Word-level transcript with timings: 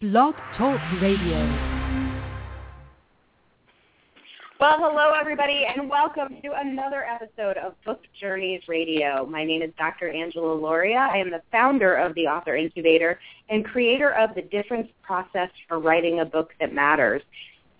Blog 0.00 0.36
Talk 0.56 0.80
Radio. 1.02 1.40
Well, 4.60 4.78
hello 4.78 5.12
everybody, 5.20 5.66
and 5.66 5.90
welcome 5.90 6.40
to 6.40 6.52
another 6.54 7.02
episode 7.02 7.56
of 7.56 7.74
Book 7.84 8.02
Journeys 8.20 8.62
Radio. 8.68 9.26
My 9.26 9.44
name 9.44 9.60
is 9.60 9.72
Dr. 9.76 10.08
Angela 10.08 10.56
Lauria. 10.56 11.10
I 11.10 11.16
am 11.16 11.32
the 11.32 11.42
founder 11.50 11.96
of 11.96 12.14
the 12.14 12.28
Author 12.28 12.54
Incubator 12.54 13.18
and 13.48 13.64
creator 13.64 14.12
of 14.12 14.36
the 14.36 14.42
Difference 14.42 14.86
Process 15.02 15.50
for 15.66 15.80
Writing 15.80 16.20
a 16.20 16.24
Book 16.24 16.52
That 16.60 16.72
Matters. 16.72 17.22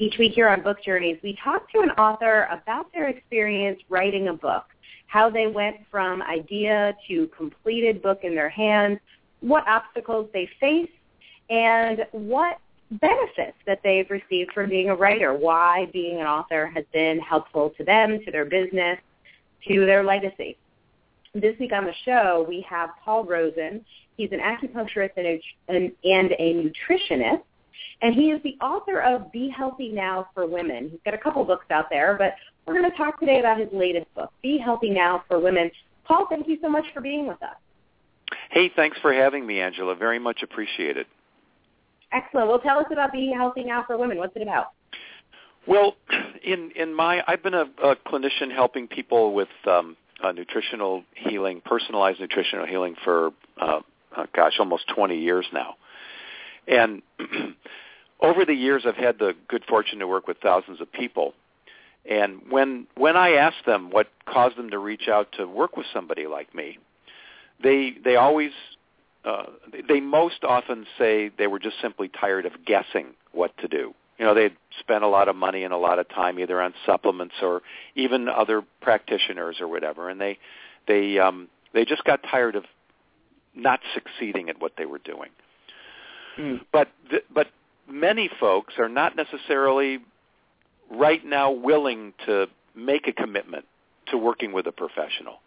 Each 0.01 0.19
week 0.19 0.33
here 0.33 0.49
on 0.49 0.61
Book 0.61 0.83
Journeys, 0.85 1.19
we 1.23 1.39
talk 1.45 1.71
to 1.71 1.83
an 1.83 1.91
author 1.91 2.49
about 2.51 2.93
their 2.93 3.07
experience 3.11 3.79
writing 3.89 4.27
a 4.27 4.35
book, 4.35 4.65
how 5.07 5.31
they 5.31 5.47
went 5.47 5.77
from 5.89 6.21
idea 6.23 6.97
to 7.07 7.29
completed 7.29 8.03
book 8.03 8.25
in 8.25 8.35
their 8.35 8.51
hands, 8.51 8.99
what 9.39 9.63
obstacles 9.69 10.29
they 10.33 10.51
faced, 10.59 10.91
and 11.51 12.07
what 12.13 12.59
benefits 12.91 13.57
that 13.67 13.81
they've 13.85 14.09
received 14.11 14.53
from 14.53 14.71
being 14.71 14.89
a 14.89 14.95
writer, 14.95 15.35
why 15.35 15.89
being 15.93 16.21
an 16.21 16.27
author 16.27 16.67
has 16.75 16.85
been 16.93 17.19
helpful 17.19 17.73
to 17.77 17.85
them, 17.85 18.19
to 18.25 18.31
their 18.31 18.45
business, 18.45 18.99
to 19.67 19.87
their 19.87 20.05
legacy. 20.05 20.57
This 21.35 21.59
week 21.61 21.73
on 21.73 21.85
the 21.85 21.93
show, 22.05 22.45
we 22.49 22.65
have 22.69 22.91
Paul 23.05 23.25
Rosen. 23.25 23.85
He's 24.17 24.31
an 24.33 24.41
acupuncturist 24.41 25.11
and 25.17 25.27
a, 25.27 25.93
and 26.05 26.33
a 26.39 26.73
nutritionist, 26.89 27.43
and 28.03 28.15
he 28.15 28.31
is 28.31 28.43
the 28.43 28.57
author 28.65 29.01
of 29.01 29.31
Be 29.33 29.49
Healthy 29.49 29.91
Now 29.91 30.29
for 30.35 30.47
Women. 30.47 30.89
He's 30.91 31.01
got 31.05 31.15
a 31.15 31.19
couple 31.19 31.45
books 31.45 31.67
out 31.71 31.91
there, 31.91 32.17
but 32.19 32.35
we're 32.67 32.79
going 32.79 32.91
to 32.91 32.97
talk 32.97 33.21
today 33.21 33.41
about 33.41 33.59
his 33.59 33.69
latest 33.73 34.13
book, 34.15 34.33
Be 34.43 34.59
Healthy 34.59 34.91
Now 34.91 35.25
for 35.29 35.39
Women. 35.39 35.71
Paul, 36.05 36.27
thank 36.31 36.49
you 36.49 36.59
so 36.63 36.69
much 36.69 36.85
for 36.95 37.01
being 37.01 37.27
with 37.27 37.43
us. 37.43 37.57
Hey, 38.51 38.71
thanks 38.75 38.97
for 39.01 39.13
having 39.13 39.47
me, 39.47 39.61
Angela. 39.61 39.95
Very 39.95 40.19
much 40.19 40.43
appreciated. 40.43 41.07
Excellent. 42.13 42.49
Well, 42.49 42.59
tell 42.59 42.79
us 42.79 42.87
about 42.91 43.13
Be 43.13 43.33
Healthy 43.35 43.65
Now 43.65 43.85
for 43.87 43.99
Women. 43.99 44.19
What's 44.19 44.35
it 44.37 44.43
about? 44.43 44.69
Well, 45.67 45.97
in 46.43 46.71
in 46.75 46.95
my 46.95 47.23
I've 47.27 47.43
been 47.43 47.55
a, 47.55 47.67
a 47.83 47.97
clinician 47.97 48.53
helping 48.55 48.89
people 48.89 49.35
with 49.35 49.49
um, 49.67 49.97
uh, 50.23 50.33
nutritional 50.33 51.05
healing, 51.15 51.61
personalized 51.65 52.21
nutritional 52.21 52.67
healing 52.67 52.95
for 53.05 53.31
uh, 53.61 53.81
uh, 54.17 54.27
gosh, 54.35 54.55
almost 54.59 54.89
20 54.95 55.19
years 55.19 55.47
now. 55.53 55.77
And 56.67 57.03
over 58.21 58.45
the 58.45 58.55
years, 58.55 58.85
I've 58.87 58.97
had 58.97 59.19
the 59.19 59.35
good 59.49 59.65
fortune 59.69 60.01
to 60.01 60.07
work 60.07 60.27
with 60.27 60.39
thousands 60.39 60.81
of 60.81 60.93
people. 60.93 61.35
And 62.09 62.41
when 62.51 62.87
when 62.97 63.17
I 63.17 63.33
ask 63.33 63.57
them 63.67 63.91
what 63.91 64.09
caused 64.27 64.57
them 64.57 64.71
to 64.71 64.79
reach 64.79 65.09
out 65.09 65.33
to 65.33 65.47
work 65.47 65.77
with 65.77 65.87
somebody 65.93 66.27
like 66.27 66.55
me, 66.55 66.79
they 67.63 67.95
they 68.03 68.17
always 68.17 68.53
uh, 69.25 69.45
they 69.89 70.01
most 70.01 70.45
often 70.45 70.87
say 70.97 71.31
they 71.37 71.47
were 71.47 71.59
just 71.59 71.77
simply 71.81 72.09
tired 72.09 72.47
of 72.47 72.53
guessing 72.65 73.09
what 73.33 73.57
to 73.59 73.69
do. 73.69 73.95
You 74.19 74.25
know, 74.25 74.35
they'd 74.35 74.57
spent 74.81 75.05
a 75.05 75.09
lot 75.09 75.29
of 75.29 75.37
money 75.37 75.65
and 75.65 75.73
a 75.73 75.77
lot 75.77 75.99
of 75.99 76.09
time 76.09 76.39
either 76.39 76.61
on 76.61 76.75
supplements 76.85 77.35
or 77.41 77.63
even 77.95 78.29
other 78.29 78.63
practitioners 78.81 79.59
or 79.61 79.69
whatever, 79.69 80.09
and 80.09 80.21
they 80.21 80.39
they 80.87 81.19
um, 81.19 81.49
they 81.73 81.85
just 81.85 82.05
got 82.05 82.23
tired 82.23 82.57
of 82.57 82.65
not 83.55 83.81
succeeding 83.95 84.49
at 84.49 84.61
what 84.61 84.73
they 84.77 84.87
were 84.87 84.99
doing. 84.99 85.31
Mm. 86.39 86.61
But 86.73 86.89
th- 87.11 87.25
but 87.33 87.49
many 87.89 88.31
folks 88.41 88.75
are 88.79 88.89
not 88.89 89.17
necessarily 89.17 89.99
right 90.91 91.25
now 91.25 91.51
willing 91.51 92.13
to 92.27 92.47
make 92.75 93.07
a 93.07 93.13
commitment 93.13 93.67
to 94.11 94.17
working 94.17 94.53
with 94.53 94.67
a 94.67 94.73
professional. 94.73 95.41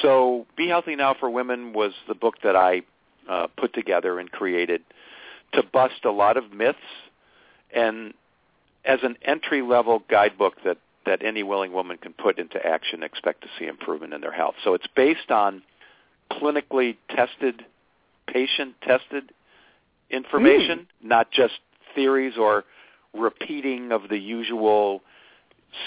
So 0.00 0.46
Be 0.56 0.68
Healthy 0.68 0.96
Now 0.96 1.14
for 1.18 1.28
Women 1.30 1.72
was 1.72 1.92
the 2.08 2.14
book 2.14 2.36
that 2.42 2.56
I 2.56 2.82
uh, 3.28 3.48
put 3.56 3.74
together 3.74 4.18
and 4.18 4.30
created 4.30 4.82
to 5.52 5.62
bust 5.62 6.04
a 6.04 6.10
lot 6.10 6.36
of 6.36 6.52
myths 6.52 6.78
and 7.74 8.14
as 8.84 8.98
an 9.02 9.16
entry-level 9.22 10.02
guidebook 10.10 10.54
that, 10.64 10.78
that 11.06 11.24
any 11.24 11.42
willing 11.42 11.72
woman 11.72 11.96
can 11.98 12.12
put 12.12 12.38
into 12.38 12.64
action 12.64 13.02
expect 13.02 13.42
to 13.42 13.48
see 13.58 13.66
improvement 13.66 14.12
in 14.12 14.20
their 14.20 14.32
health. 14.32 14.54
So 14.64 14.74
it's 14.74 14.86
based 14.96 15.30
on 15.30 15.62
clinically 16.30 16.96
tested, 17.10 17.64
patient-tested 18.26 19.32
information, 20.10 20.80
mm. 20.80 20.86
not 21.08 21.30
just 21.30 21.54
theories 21.94 22.34
or 22.38 22.64
repeating 23.14 23.92
of 23.92 24.08
the 24.08 24.18
usual 24.18 25.02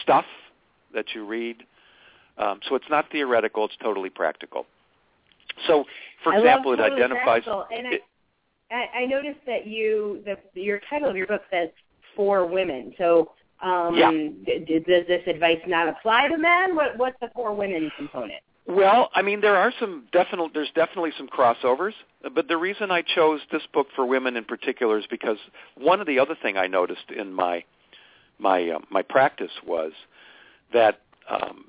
stuff 0.02 0.26
that 0.94 1.14
you 1.14 1.26
read 1.26 1.64
um, 2.38 2.60
so 2.68 2.76
it's 2.76 2.90
not 2.90 3.12
theoretical; 3.12 3.66
it's 3.66 3.78
totally 3.82 4.10
practical. 4.10 4.66
So, 5.68 5.86
for 6.24 6.34
I 6.34 6.38
example, 6.38 6.74
it 6.74 6.80
identifies. 6.80 7.44
And 7.46 7.94
it, 7.94 8.02
I, 8.72 9.02
I 9.02 9.06
noticed 9.06 9.40
that 9.46 9.68
you, 9.68 10.24
the, 10.26 10.38
your 10.60 10.82
title 10.90 11.10
of 11.10 11.16
your 11.16 11.28
book 11.28 11.42
says 11.52 11.70
"For 12.16 12.46
Women." 12.46 12.94
So, 12.98 13.32
um, 13.62 13.96
yeah. 13.96 14.12
d- 14.12 14.80
does 14.80 15.08
this 15.08 15.22
advice 15.28 15.60
not 15.68 15.88
apply 15.88 16.28
to 16.28 16.38
men? 16.38 16.76
What, 16.76 16.98
what's 16.98 17.18
the 17.22 17.30
"For 17.34 17.54
Women" 17.54 17.92
component? 17.98 18.42
Well, 18.68 19.12
I 19.14 19.22
mean, 19.22 19.42
there 19.42 19.56
are 19.56 19.72
some 19.80 20.08
definite. 20.12 20.52
There's 20.54 20.72
definitely 20.74 21.12
some 21.18 21.28
crossovers, 21.28 21.94
but 22.34 22.48
the 22.48 22.58
reason 22.58 22.90
I 22.90 23.04
chose 23.04 23.42
this 23.52 23.62
book 23.72 23.88
for 23.96 24.06
women 24.06 24.36
in 24.36 24.44
particular 24.44 24.98
is 24.98 25.06
because 25.10 25.38
one 25.76 26.02
of 26.02 26.08
the 26.08 26.18
other 26.18 26.36
thing 26.42 26.58
I 26.58 26.66
noticed 26.66 27.12
in 27.16 27.32
my 27.32 27.64
my 28.40 28.70
uh, 28.70 28.80
my 28.90 29.04
practice 29.04 29.52
was 29.66 29.92
that 30.74 31.02
um, 31.30 31.66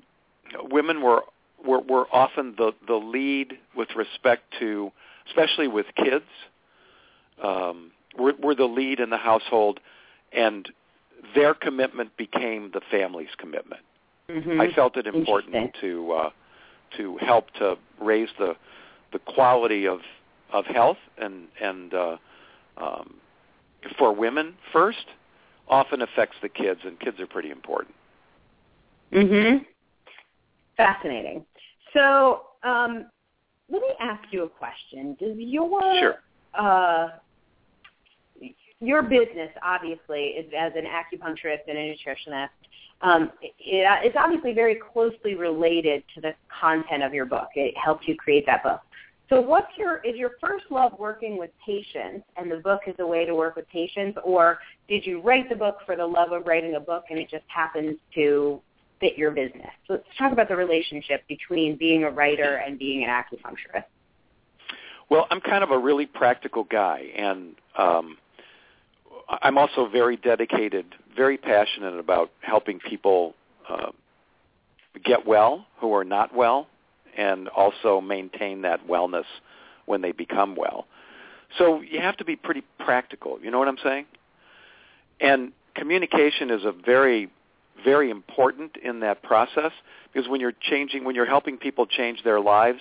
women 0.69 1.01
were 1.01 1.23
were, 1.65 1.79
were 1.79 2.05
often 2.11 2.53
the, 2.57 2.71
the 2.87 2.95
lead 2.95 3.57
with 3.75 3.89
respect 3.95 4.43
to, 4.59 4.91
especially 5.27 5.67
with 5.67 5.87
kids, 5.95 6.25
um, 7.43 7.91
were, 8.17 8.33
were 8.41 8.55
the 8.55 8.65
lead 8.65 8.99
in 8.99 9.09
the 9.09 9.17
household, 9.17 9.79
and 10.31 10.69
their 11.35 11.53
commitment 11.53 12.15
became 12.17 12.71
the 12.73 12.81
family's 12.91 13.29
commitment. 13.37 13.81
Mm-hmm. 14.29 14.59
I 14.61 14.71
felt 14.73 14.97
it 14.97 15.07
important 15.07 15.75
to 15.81 16.11
uh, 16.11 16.29
to 16.97 17.17
help 17.17 17.51
to 17.55 17.77
raise 17.99 18.29
the 18.37 18.55
the 19.13 19.19
quality 19.19 19.87
of 19.87 20.01
of 20.51 20.65
health 20.65 20.97
and 21.17 21.47
and 21.61 21.93
uh, 21.93 22.17
um, 22.77 23.15
for 23.97 24.13
women 24.13 24.55
first 24.73 25.05
often 25.69 26.01
affects 26.01 26.35
the 26.41 26.49
kids, 26.49 26.81
and 26.83 26.99
kids 26.99 27.19
are 27.19 27.27
pretty 27.27 27.51
important. 27.51 27.95
Mhm. 29.11 29.65
Fascinating. 30.77 31.45
So 31.93 32.41
um, 32.63 33.07
let 33.69 33.81
me 33.81 33.89
ask 33.99 34.23
you 34.31 34.43
a 34.43 34.49
question. 34.49 35.17
Does 35.19 35.35
your 35.37 35.81
sure. 35.99 36.15
uh, 36.57 37.09
your 38.79 39.01
business 39.01 39.49
obviously 39.63 40.35
is 40.37 40.51
as 40.57 40.71
an 40.75 40.85
acupuncturist 40.85 41.61
and 41.67 41.77
a 41.77 41.95
nutritionist. 41.95 42.49
Um, 43.01 43.31
it, 43.41 43.53
it's 43.59 44.15
obviously 44.17 44.53
very 44.53 44.79
closely 44.93 45.35
related 45.35 46.03
to 46.15 46.21
the 46.21 46.33
content 46.61 47.03
of 47.03 47.13
your 47.13 47.25
book. 47.25 47.49
It 47.55 47.75
helped 47.77 48.07
you 48.07 48.15
create 48.15 48.45
that 48.45 48.63
book. 48.63 48.81
So 49.29 49.41
what's 49.41 49.67
your 49.77 49.97
is 50.05 50.15
your 50.15 50.31
first 50.39 50.65
love 50.69 50.93
working 50.97 51.37
with 51.37 51.49
patients 51.65 52.25
and 52.37 52.49
the 52.49 52.57
book 52.57 52.81
is 52.87 52.95
a 52.99 53.05
way 53.05 53.25
to 53.25 53.35
work 53.35 53.57
with 53.57 53.67
patients 53.67 54.17
or 54.23 54.59
did 54.87 55.05
you 55.05 55.19
write 55.19 55.49
the 55.49 55.55
book 55.55 55.79
for 55.85 55.97
the 55.97 56.05
love 56.05 56.31
of 56.31 56.45
writing 56.45 56.75
a 56.75 56.79
book 56.79 57.05
and 57.09 57.19
it 57.19 57.29
just 57.29 57.43
happens 57.47 57.97
to 58.15 58.61
fit 58.99 59.17
your 59.17 59.31
business. 59.31 59.69
So 59.87 59.93
let's 59.93 60.05
talk 60.17 60.31
about 60.31 60.47
the 60.47 60.55
relationship 60.55 61.27
between 61.27 61.77
being 61.77 62.03
a 62.03 62.09
writer 62.09 62.55
and 62.55 62.77
being 62.79 63.03
an 63.03 63.09
acupuncturist. 63.09 63.85
Well, 65.09 65.27
I'm 65.29 65.39
kind 65.39 65.63
of 65.63 65.71
a 65.71 65.77
really 65.77 66.05
practical 66.05 66.63
guy, 66.65 67.05
and 67.15 67.55
um, 67.77 68.17
I'm 69.29 69.57
also 69.57 69.87
very 69.87 70.17
dedicated, 70.17 70.85
very 71.15 71.37
passionate 71.37 71.97
about 71.97 72.31
helping 72.41 72.79
people 72.79 73.33
uh, 73.69 73.91
get 75.03 75.25
well 75.25 75.65
who 75.79 75.93
are 75.93 76.03
not 76.03 76.35
well, 76.35 76.67
and 77.15 77.47
also 77.49 78.01
maintain 78.01 78.63
that 78.63 78.85
wellness 78.87 79.25
when 79.85 80.01
they 80.01 80.11
become 80.11 80.55
well. 80.55 80.87
So 81.57 81.81
you 81.81 82.01
have 82.01 82.17
to 82.17 82.25
be 82.25 82.35
pretty 82.35 82.63
practical. 82.79 83.39
You 83.41 83.51
know 83.51 83.59
what 83.59 83.69
I'm 83.69 83.77
saying? 83.83 84.05
And 85.19 85.53
communication 85.75 86.51
is 86.51 86.65
a 86.65 86.71
very 86.71 87.29
very 87.83 88.09
important 88.09 88.77
in 88.77 89.01
that 89.01 89.23
process 89.23 89.71
because 90.11 90.29
when 90.29 90.41
you're 90.41 90.53
changing, 90.59 91.03
when 91.03 91.15
you're 91.15 91.25
helping 91.25 91.57
people 91.57 91.85
change 91.85 92.23
their 92.23 92.39
lives, 92.39 92.79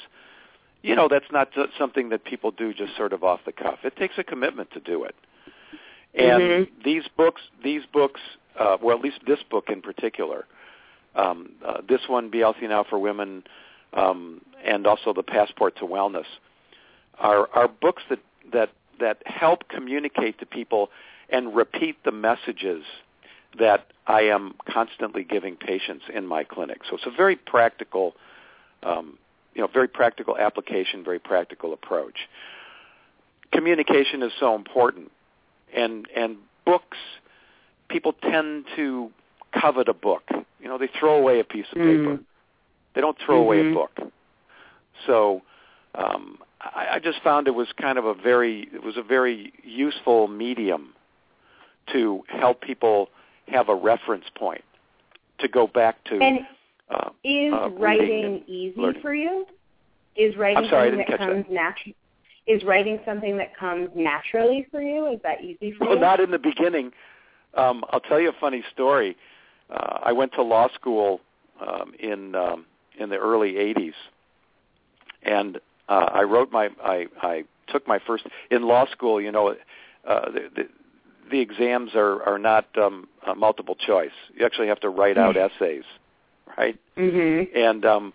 you 0.83 0.95
know 0.95 1.09
that's 1.09 1.31
not 1.33 1.49
something 1.79 2.11
that 2.11 2.25
people 2.25 2.51
do 2.51 2.73
just 2.73 2.97
sort 2.97 3.13
of 3.13 3.25
off 3.25 3.41
the 3.45 3.53
cuff. 3.53 3.81
It 3.85 3.97
takes 3.97 4.15
a 4.19 4.25
commitment 4.25 4.71
to 4.73 4.81
do 4.81 5.05
it. 5.05 5.15
And 6.15 6.43
mm-hmm. 6.43 6.83
these 6.85 7.03
books, 7.17 7.43
these 7.63 7.83
books, 7.93 8.21
uh, 8.59 8.79
well, 8.83 8.97
at 8.97 9.03
least 9.03 9.19
this 9.27 9.41
book 9.51 9.69
in 9.69 9.83
particular, 9.83 10.47
um, 11.15 11.51
uh, 11.65 11.83
this 11.87 12.03
one, 12.09 12.31
Be 12.31 12.39
Healthy 12.39 12.69
Now 12.69 12.85
for 12.85 12.99
Women, 12.99 13.45
um, 13.93 14.41
and 14.65 14.87
also 14.87 15.13
the 15.13 15.23
Passport 15.23 15.77
to 15.77 15.85
Wellness, 15.85 16.27
are 17.19 17.49
are 17.53 17.69
books 17.69 18.03
that 18.09 18.21
that 18.53 18.71
that 19.01 19.23
help 19.27 19.69
communicate 19.69 20.39
to 20.39 20.47
people 20.47 20.91
and 21.29 21.55
repeat 21.55 22.03
the 22.05 22.13
messages 22.13 22.85
that 23.59 23.87
I 24.07 24.23
am 24.23 24.55
constantly 24.69 25.25
giving 25.25 25.57
patients 25.57 26.05
in 26.13 26.27
my 26.27 26.45
clinic. 26.45 26.83
So 26.89 26.97
it's 26.97 27.07
a 27.07 27.11
very 27.11 27.37
practical, 27.37 28.15
um, 28.83 29.19
you 29.55 29.63
know, 29.63 29.69
very 29.73 29.89
practical 29.89 30.37
application, 30.37 31.03
very 31.05 31.19
practical 31.19 31.73
approach. 31.73 32.29
Communication 33.53 34.23
is 34.23 34.33
so 34.39 34.55
important 34.55 35.11
and 35.75 36.07
and 36.15 36.37
books, 36.65 36.99
people 37.89 38.13
tend 38.13 38.67
to 38.77 39.11
covet 39.53 39.89
a 39.89 39.95
book. 39.95 40.25
You 40.61 40.69
know, 40.69 40.79
they 40.79 40.89
throw 40.99 41.17
away 41.17 41.41
a 41.41 41.45
piece 41.45 41.67
of 41.71 41.79
paper. 41.79 42.17
Mm. 42.17 42.25
They 42.95 43.01
don't 43.01 43.17
throw 43.25 43.39
away 43.39 43.61
a 43.61 43.65
Mhm. 43.65 43.75
book. 43.75 44.01
So 45.07 45.43
um, 45.95 46.39
I, 46.61 46.89
I 46.95 46.99
just 46.99 47.21
found 47.23 47.47
it 47.47 47.55
was 47.55 47.71
kind 47.73 47.99
of 47.99 48.05
a 48.05 48.15
very 48.15 48.69
it 48.73 48.83
was 48.83 48.97
a 48.97 49.03
very 49.03 49.53
useful 49.63 50.29
medium 50.29 50.95
to 51.93 52.25
help 52.29 52.61
people 52.61 53.11
have 53.49 53.69
a 53.69 53.75
reference 53.75 54.25
point 54.35 54.65
to 55.39 55.49
go 55.49 55.67
back 55.67 56.03
to. 56.05 56.19
And 56.19 56.41
uh, 56.91 57.11
is 57.25 57.53
uh, 57.53 57.71
writing 57.71 58.45
easy 58.47 58.81
learning. 58.81 59.03
for 59.03 59.15
you? 59.15 59.47
Is 60.17 60.37
writing 60.37 60.69
sorry, 60.71 60.91
something 60.91 61.07
that 61.09 61.19
comes 61.19 61.45
naturally? 61.51 61.97
Is 62.47 62.63
writing 62.63 63.01
something 63.05 63.37
that 63.39 63.57
comes 63.57 63.91
naturally 63.95 64.67
for 64.71 64.81
you? 64.81 65.13
Is 65.13 65.21
that 65.25 65.43
easy 65.43 65.73
for 65.73 65.87
Well, 65.87 65.95
you? 65.95 66.01
Well, 66.01 66.11
not 66.11 66.21
in 66.21 66.31
the 66.31 66.39
beginning. 66.39 66.93
Um, 67.55 67.85
I'll 67.91 68.01
tell 68.01 68.21
you 68.21 68.29
a 68.29 68.41
funny 68.41 68.63
story. 68.73 69.17
Uh, 69.69 69.99
I 70.05 70.13
went 70.13 70.33
to 70.35 70.43
law 70.43 70.69
school 70.75 71.21
um, 71.61 71.93
in 71.99 72.35
um, 72.35 72.67
in 72.99 73.09
the 73.09 73.17
early 73.17 73.55
'80s, 73.55 73.95
and 75.23 75.59
uh, 75.89 76.09
I 76.13 76.23
wrote 76.23 76.53
my 76.53 76.71
I, 76.83 77.07
I 77.21 77.45
took 77.67 77.87
my 77.89 77.99
first 78.07 78.25
in 78.51 78.63
law 78.63 78.87
school. 78.87 79.21
You 79.21 79.33
know, 79.33 79.57
uh, 80.07 80.31
the, 80.31 80.51
the 80.55 80.69
the 81.31 81.41
exams 81.41 81.95
are 81.95 82.23
are 82.23 82.39
not 82.39 82.67
um, 82.79 83.09
uh, 83.27 83.35
multiple 83.35 83.75
choice. 83.75 84.13
You 84.35 84.45
actually 84.45 84.69
have 84.69 84.81
to 84.81 84.89
write 84.89 85.19
out 85.19 85.37
essays, 85.37 85.85
right? 86.57 86.79
Mhm. 86.97 87.49
and 87.55 87.85
um, 87.85 88.13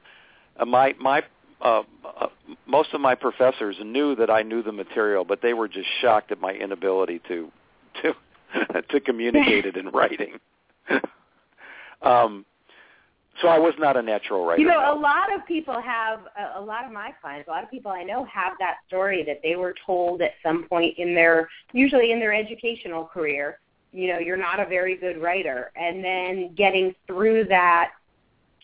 uh, 0.57 0.65
my 0.65 0.95
my 0.99 1.23
uh, 1.61 1.83
uh, 2.19 2.27
most 2.65 2.93
of 2.93 3.01
my 3.01 3.15
professors 3.15 3.77
knew 3.83 4.15
that 4.15 4.29
I 4.29 4.41
knew 4.41 4.63
the 4.63 4.71
material, 4.71 5.23
but 5.25 5.41
they 5.41 5.53
were 5.53 5.67
just 5.67 5.87
shocked 6.01 6.31
at 6.31 6.41
my 6.41 6.53
inability 6.53 7.21
to 7.27 7.51
to 8.01 8.13
to 8.89 8.99
communicate 8.99 9.65
it 9.65 9.77
in 9.77 9.89
writing. 9.89 10.39
um, 12.01 12.45
so 13.41 13.47
I 13.47 13.57
was 13.57 13.73
not 13.79 13.97
a 13.97 14.01
natural 14.01 14.45
writer. 14.45 14.61
You 14.61 14.67
know, 14.67 14.79
no. 14.79 14.93
a 14.93 14.99
lot 14.99 15.33
of 15.33 15.45
people 15.45 15.81
have 15.81 16.19
a, 16.37 16.59
a 16.59 16.61
lot 16.61 16.85
of 16.85 16.91
my 16.91 17.11
clients, 17.21 17.47
a 17.47 17.51
lot 17.51 17.63
of 17.63 17.71
people 17.71 17.91
I 17.91 18.03
know 18.03 18.25
have 18.25 18.53
that 18.59 18.77
story 18.87 19.23
that 19.23 19.39
they 19.43 19.55
were 19.55 19.73
told 19.85 20.21
at 20.21 20.31
some 20.43 20.65
point 20.67 20.97
in 20.97 21.15
their 21.15 21.49
usually 21.73 22.11
in 22.11 22.19
their 22.19 22.33
educational 22.33 23.05
career, 23.05 23.59
you 23.91 24.07
know, 24.07 24.19
you're 24.19 24.37
not 24.37 24.59
a 24.59 24.65
very 24.65 24.95
good 24.95 25.21
writer 25.21 25.71
and 25.75 26.03
then 26.03 26.53
getting 26.55 26.93
through 27.07 27.45
that 27.45 27.91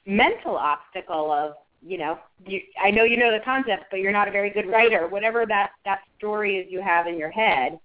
mental 0.06 0.56
obstacle 0.56 1.32
of, 1.32 1.54
you 1.86 1.98
know, 1.98 2.18
you, 2.46 2.62
I 2.82 2.92
know 2.92 3.04
you 3.04 3.18
know 3.18 3.32
the 3.32 3.44
concept, 3.44 3.86
but 3.92 4.00
you're 4.00 4.12
not 4.12 4.28
a 4.28 4.32
very 4.32 4.50
good 4.50 4.68
writer. 4.68 5.08
Whatever 5.08 5.46
that 5.46 5.72
that 5.86 6.02
story 6.18 6.58
is 6.58 6.72
you 6.72 6.82
have 6.82 7.08
in 7.08 7.18
your 7.18 7.32
head 7.32 7.80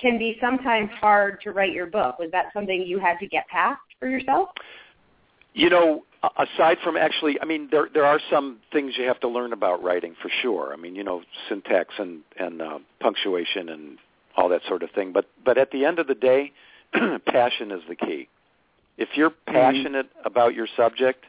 can 0.00 0.18
be 0.18 0.36
sometimes 0.40 0.90
hard 1.00 1.40
to 1.42 1.52
write 1.52 1.72
your 1.72 1.86
book. 1.86 2.18
Was 2.18 2.30
that 2.32 2.46
something 2.52 2.82
you 2.82 2.98
had 2.98 3.18
to 3.18 3.26
get 3.26 3.46
past 3.48 3.80
for 3.98 4.08
yourself? 4.08 4.50
You 5.54 5.70
know, 5.70 6.04
aside 6.22 6.78
from 6.82 6.96
actually, 6.96 7.40
I 7.40 7.44
mean, 7.44 7.68
there 7.70 7.88
there 7.92 8.04
are 8.04 8.20
some 8.30 8.58
things 8.72 8.94
you 8.96 9.06
have 9.06 9.20
to 9.20 9.28
learn 9.28 9.52
about 9.52 9.82
writing 9.82 10.14
for 10.20 10.30
sure. 10.42 10.72
I 10.72 10.76
mean, 10.76 10.94
you 10.94 11.04
know, 11.04 11.22
syntax 11.48 11.94
and 11.98 12.20
and 12.38 12.60
uh, 12.60 12.78
punctuation 13.00 13.68
and 13.68 13.98
all 14.36 14.48
that 14.48 14.62
sort 14.68 14.82
of 14.82 14.90
thing. 14.90 15.12
But 15.12 15.26
but 15.44 15.58
at 15.58 15.70
the 15.70 15.84
end 15.84 15.98
of 15.98 16.06
the 16.06 16.14
day, 16.14 16.52
passion 17.26 17.70
is 17.70 17.82
the 17.88 17.96
key. 17.96 18.28
If 18.96 19.10
you're 19.14 19.30
passionate 19.30 20.10
about 20.24 20.54
your 20.54 20.66
subject, 20.76 21.24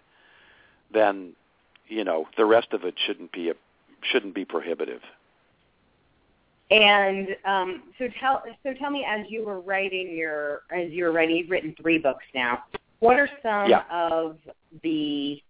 then 0.92 1.33
you 1.88 2.03
know 2.03 2.27
the 2.38 2.45
rest 2.45 2.74
of 2.74 2.83
it 2.83 2.95
shouldn't 3.06 3.31
be 3.31 3.50
a 3.50 3.53
shouldn't 4.12 4.33
be 4.33 4.45
prohibitive. 4.45 5.01
And 6.71 7.30
um, 7.45 7.83
so 7.97 8.07
tell 8.19 8.44
so 8.63 8.74
tell 8.74 8.92
me 8.92 9.06
as 9.07 9.25
you 9.30 9.44
were 9.44 9.59
writing 9.59 10.15
your 10.15 10.62
as 10.71 10.92
you 10.92 11.03
were 11.03 11.12
writing 11.12 11.38
you've 11.38 11.50
written 11.50 11.75
three 11.80 11.97
books 11.97 12.25
now. 12.33 12.63
What 12.99 13.19
are 13.19 13.29
some 13.41 13.69
Yeah. 13.69 13.83
of 13.89 14.37
the 14.83 15.41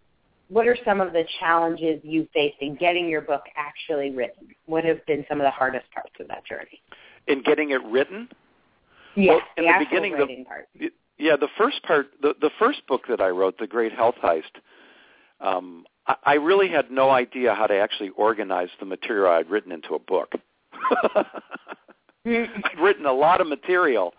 what 0.49 0.67
are 0.67 0.75
some 0.83 0.99
of 0.99 1.13
the 1.13 1.23
challenges 1.39 2.01
you 2.03 2.27
faced 2.33 2.57
in 2.59 2.73
getting 2.75 3.07
your 3.07 3.21
book 3.21 3.43
actually 3.55 4.09
written? 4.09 4.47
What 4.65 4.83
have 4.83 5.05
been 5.05 5.23
some 5.29 5.39
of 5.39 5.43
the 5.43 5.51
hardest 5.51 5.85
parts 5.91 6.13
of 6.19 6.27
that 6.29 6.43
journey? 6.43 6.81
In 7.27 7.43
getting 7.43 7.69
it 7.69 7.83
written, 7.83 8.29
Yeah, 9.13 9.33
Well, 9.33 9.41
in 9.57 9.63
the 9.65 9.69
actual 9.69 9.85
beginning, 9.85 10.17
the- 10.17 10.45
part. 10.45 10.67
yeah, 11.19 11.35
the 11.35 11.49
first 11.49 11.83
part, 11.83 12.19
the 12.21 12.33
the 12.39 12.49
first 12.57 12.85
book 12.87 13.05
that 13.07 13.21
I 13.21 13.29
wrote, 13.29 13.57
The 13.59 13.67
Great 13.67 13.91
Health 13.93 14.15
Heist, 14.23 14.55
um, 15.39 15.85
I, 16.07 16.15
I 16.23 16.33
really 16.35 16.67
had 16.67 16.89
no 16.89 17.11
idea 17.11 17.53
how 17.53 17.67
to 17.67 17.75
actually 17.75 18.09
organize 18.09 18.69
the 18.79 18.85
material 18.85 19.31
I'd 19.31 19.49
written 19.51 19.71
into 19.71 19.93
a 19.93 19.99
book. 19.99 20.33
I'd 22.25 22.79
written 22.79 23.05
a 23.05 23.13
lot 23.13 23.39
of 23.41 23.47
material, 23.47 24.13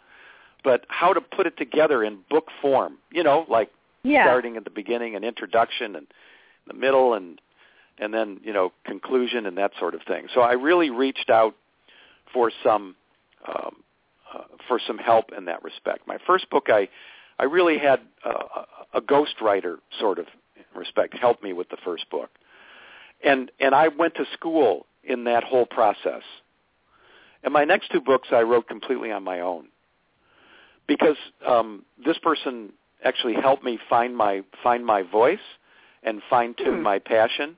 but 0.63 0.85
how 0.89 1.13
to 1.13 1.21
put 1.21 1.47
it 1.47 1.57
together 1.57 2.03
in 2.05 2.19
book 2.29 2.49
form, 2.61 2.99
you 3.11 3.23
know, 3.23 3.45
like 3.49 3.71
Yeah. 4.03 4.25
starting 4.25 4.57
at 4.57 4.65
the 4.65 4.71
beginning, 4.71 5.15
an 5.15 5.25
introduction, 5.25 5.97
and 5.97 6.07
the 6.67 6.75
middle, 6.75 7.15
and 7.15 7.41
and 7.99 8.15
then 8.15 8.41
you 8.43 8.53
know 8.53 8.73
conclusion 8.85 9.47
and 9.47 9.59
that 9.59 9.73
sort 9.79 9.95
of 9.95 10.03
thing. 10.03 10.29
So 10.35 10.41
I 10.41 10.53
really 10.53 10.91
reached 10.91 11.31
out 11.31 11.55
for 12.33 12.51
some 12.63 12.97
um, 13.47 13.83
uh, 14.33 14.45
for 14.69 14.79
some 14.87 14.99
help 14.99 15.33
in 15.37 15.47
that 15.47 15.63
respect. 15.63 16.07
My 16.07 16.19
first 16.27 16.49
book, 16.51 16.69
I 16.71 16.89
I 17.39 17.45
really 17.45 17.79
had 17.79 18.01
uh, 18.25 18.65
a 18.95 19.01
ghostwriter 19.01 19.79
sort 19.99 20.19
of 20.19 20.27
respect 20.75 21.15
help 21.19 21.43
me 21.43 21.53
with 21.53 21.69
the 21.69 21.77
first 21.85 22.09
book, 22.11 22.31
and 23.23 23.51
and 23.61 23.75
I 23.75 23.89
went 23.89 24.15
to 24.17 24.25
school 24.33 24.87
in 25.05 25.25
that 25.25 25.45
whole 25.45 25.67
process. 25.67 26.23
And 27.43 27.53
my 27.55 27.65
next 27.65 27.91
two 27.91 28.01
books 28.03 28.29
I 28.33 28.43
wrote 28.43 28.69
completely 28.69 29.11
on 29.11 29.25
my 29.25 29.41
own 29.41 29.69
because 30.91 31.17
um, 31.47 31.85
this 32.05 32.19
person 32.19 32.73
actually 33.05 33.35
helped 33.35 33.63
me 33.63 33.79
find 33.89 34.17
my 34.17 34.43
find 34.61 34.85
my 34.85 35.03
voice 35.03 35.39
and 36.03 36.21
fine 36.29 36.53
tune 36.59 36.79
Hmm. 36.79 36.83
my 36.83 36.99
passion, 36.99 37.57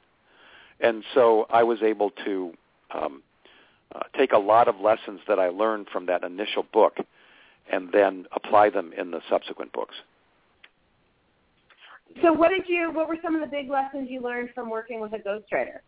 and 0.80 1.02
so 1.14 1.46
I 1.48 1.62
was 1.62 1.78
able 1.82 2.10
to 2.26 2.52
um, 2.94 3.22
uh, 3.94 4.00
take 4.18 4.32
a 4.32 4.38
lot 4.38 4.68
of 4.68 4.78
lessons 4.80 5.20
that 5.28 5.38
I 5.38 5.48
learned 5.48 5.86
from 5.90 6.04
that 6.06 6.24
initial 6.24 6.66
book, 6.74 6.98
and 7.72 7.88
then 7.90 8.26
apply 8.32 8.68
them 8.68 8.92
in 8.92 9.10
the 9.10 9.22
subsequent 9.30 9.72
books. 9.72 9.94
So 12.22 12.34
what 12.34 12.50
did 12.50 12.68
you 12.68 12.92
what 12.92 13.08
were 13.08 13.16
some 13.24 13.34
of 13.34 13.40
the 13.40 13.46
big 13.46 13.70
lessons 13.70 14.08
you 14.10 14.20
learned 14.20 14.50
from 14.54 14.68
working 14.68 15.00
with 15.00 15.14
a 15.14 15.18
ghostwriter 15.18 15.80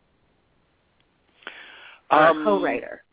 or 2.11 2.27
Um, 2.27 2.41
a 2.41 2.45
co-writer? 2.45 3.05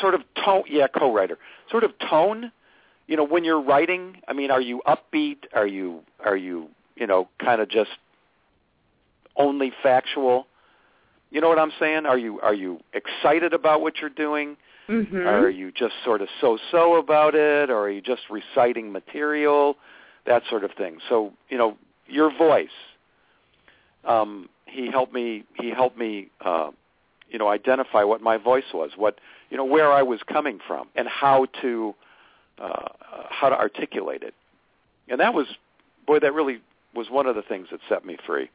Sort 0.00 0.14
of 0.14 0.22
tone, 0.44 0.64
yeah, 0.68 0.88
co-writer. 0.88 1.38
Sort 1.70 1.84
of 1.84 1.92
tone. 2.10 2.50
You 3.08 3.16
know, 3.16 3.24
when 3.24 3.42
you're 3.42 3.60
writing, 3.60 4.20
I 4.28 4.34
mean, 4.34 4.50
are 4.50 4.60
you 4.60 4.82
upbeat? 4.86 5.38
Are 5.54 5.66
you 5.66 6.02
are 6.24 6.36
you 6.36 6.68
you 6.94 7.06
know 7.06 7.28
kind 7.40 7.60
of 7.60 7.68
just 7.68 7.90
only 9.36 9.72
factual? 9.82 10.46
You 11.30 11.40
know 11.40 11.48
what 11.48 11.58
I'm 11.58 11.72
saying? 11.80 12.06
Are 12.06 12.18
you 12.18 12.38
are 12.40 12.54
you 12.54 12.80
excited 12.92 13.52
about 13.54 13.80
what 13.80 13.98
you're 14.00 14.10
doing? 14.10 14.56
Mhm. 14.88 15.26
Are 15.26 15.50
you 15.50 15.70
just 15.72 15.94
sort 16.04 16.22
of 16.22 16.28
so-so 16.40 16.96
about 16.96 17.34
it, 17.34 17.68
or 17.68 17.78
are 17.80 17.90
you 17.90 18.00
just 18.00 18.22
reciting 18.30 18.90
material, 18.92 19.76
that 20.24 20.42
sort 20.48 20.64
of 20.64 20.72
thing? 20.72 20.98
So 21.08 21.32
you 21.48 21.58
know, 21.58 21.76
your 22.06 22.30
voice. 22.30 22.68
Um, 24.04 24.48
he 24.66 24.90
helped 24.90 25.12
me. 25.14 25.44
He 25.54 25.70
helped 25.70 25.96
me. 25.98 26.28
Uh, 26.42 26.70
you 27.30 27.38
know, 27.38 27.48
identify 27.48 28.04
what 28.04 28.22
my 28.22 28.38
voice 28.38 28.72
was, 28.72 28.92
what 28.96 29.18
you 29.50 29.56
know, 29.56 29.64
where 29.64 29.92
I 29.92 30.02
was 30.02 30.20
coming 30.22 30.58
from, 30.66 30.88
and 30.94 31.08
how 31.08 31.46
to 31.62 31.94
uh, 32.60 32.88
how 33.30 33.48
to 33.48 33.56
articulate 33.56 34.22
it. 34.22 34.34
And 35.08 35.20
that 35.20 35.34
was, 35.34 35.46
boy, 36.06 36.18
that 36.20 36.34
really 36.34 36.60
was 36.94 37.08
one 37.10 37.26
of 37.26 37.36
the 37.36 37.42
things 37.42 37.68
that 37.70 37.80
set 37.88 38.04
me 38.04 38.16
free. 38.26 38.50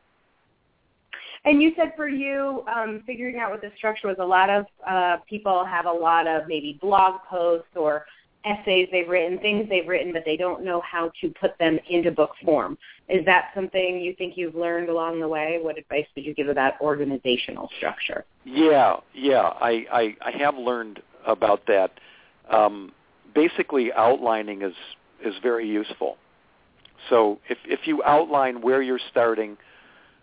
And 1.45 1.61
you 1.61 1.73
said 1.75 1.93
for 1.95 2.07
you, 2.07 2.63
um, 2.73 3.03
figuring 3.05 3.39
out 3.39 3.51
what 3.51 3.61
the 3.61 3.71
structure 3.75 4.07
was, 4.07 4.17
a 4.19 4.25
lot 4.25 4.49
of 4.49 4.65
uh, 4.87 5.17
people 5.29 5.65
have 5.65 5.85
a 5.85 5.91
lot 5.91 6.25
of 6.25 6.47
maybe 6.47 6.77
blog 6.81 7.21
posts 7.29 7.67
or 7.75 8.05
essays 8.45 8.87
they've 8.91 9.07
written, 9.07 9.39
things 9.39 9.67
they've 9.69 9.87
written, 9.87 10.13
but 10.13 10.23
they 10.25 10.37
don't 10.37 10.63
know 10.63 10.81
how 10.81 11.11
to 11.21 11.29
put 11.39 11.57
them 11.59 11.79
into 11.89 12.11
book 12.11 12.31
form. 12.43 12.77
Is 13.09 13.25
that 13.25 13.51
something 13.53 13.99
you 13.99 14.13
think 14.15 14.37
you've 14.37 14.55
learned 14.55 14.89
along 14.89 15.19
the 15.19 15.27
way? 15.27 15.59
What 15.61 15.77
advice 15.77 16.05
would 16.15 16.25
you 16.25 16.33
give 16.33 16.47
about 16.47 16.79
organizational 16.79 17.69
structure? 17.77 18.25
Yeah, 18.45 18.97
yeah, 19.13 19.51
I, 19.59 19.85
I, 19.91 20.15
I 20.25 20.31
have 20.37 20.55
learned 20.57 21.01
about 21.25 21.65
that. 21.67 21.91
Um, 22.49 22.91
basically, 23.33 23.91
outlining 23.93 24.61
is 24.61 24.73
is 25.23 25.33
very 25.41 25.67
useful. 25.67 26.17
So 27.09 27.39
if 27.49 27.57
if 27.65 27.81
you 27.85 28.03
outline 28.03 28.61
where 28.61 28.81
you're 28.81 28.99
starting, 29.11 29.57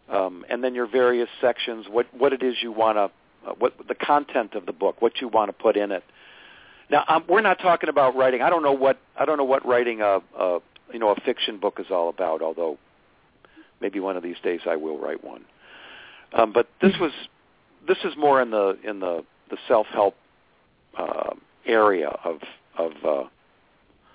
um, 0.08 0.44
and 0.48 0.62
then 0.62 0.74
your 0.74 0.86
various 0.86 1.28
sections, 1.40 1.86
what 1.88 2.06
what 2.16 2.32
it 2.32 2.42
is 2.42 2.56
you 2.62 2.72
want 2.72 2.96
to, 2.96 3.50
uh, 3.50 3.54
what 3.58 3.74
the 3.86 3.94
content 3.94 4.54
of 4.54 4.66
the 4.66 4.72
book, 4.72 5.00
what 5.00 5.20
you 5.20 5.28
want 5.28 5.48
to 5.48 5.52
put 5.52 5.76
in 5.76 5.92
it. 5.92 6.04
Now, 6.90 7.04
um, 7.06 7.24
we're 7.28 7.40
not 7.40 7.60
talking 7.60 7.88
about 7.88 8.16
writing. 8.16 8.42
I 8.42 8.50
don't 8.50 8.62
know 8.62 8.72
what 8.72 8.98
I 9.16 9.24
don't 9.24 9.36
know 9.36 9.44
what 9.44 9.64
writing 9.66 10.00
a, 10.00 10.20
a 10.38 10.58
you 10.92 10.98
know 10.98 11.10
a 11.10 11.20
fiction 11.20 11.58
book 11.58 11.78
is 11.78 11.86
all 11.90 12.08
about. 12.08 12.42
Although 12.42 12.78
maybe 13.80 14.00
one 14.00 14.16
of 14.16 14.22
these 14.22 14.38
days 14.42 14.60
I 14.66 14.76
will 14.76 14.98
write 14.98 15.22
one. 15.22 15.44
Um, 16.32 16.52
but 16.52 16.68
this 16.80 16.94
was 17.00 17.12
this 17.86 17.98
is 18.04 18.16
more 18.16 18.40
in 18.40 18.50
the 18.50 18.78
in 18.84 19.00
the 19.00 19.24
the 19.50 19.58
self 19.68 19.86
help 19.88 20.16
uh, 20.96 21.34
area 21.66 22.08
of 22.24 22.40
of 22.86 22.92
uh, 23.04 23.28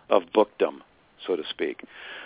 of 0.10 0.24
bookdom, 0.34 0.84
so 1.26 1.36
to 1.36 1.44
speak. 1.50 1.84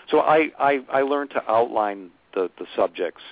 So 0.09 0.19
I 0.19 0.51
I, 0.59 0.79
I 0.91 1.01
learned 1.01 1.31
to 1.31 1.51
outline 1.51 2.11
the 2.33 2.49
the 2.57 2.65
subjects, 2.75 3.23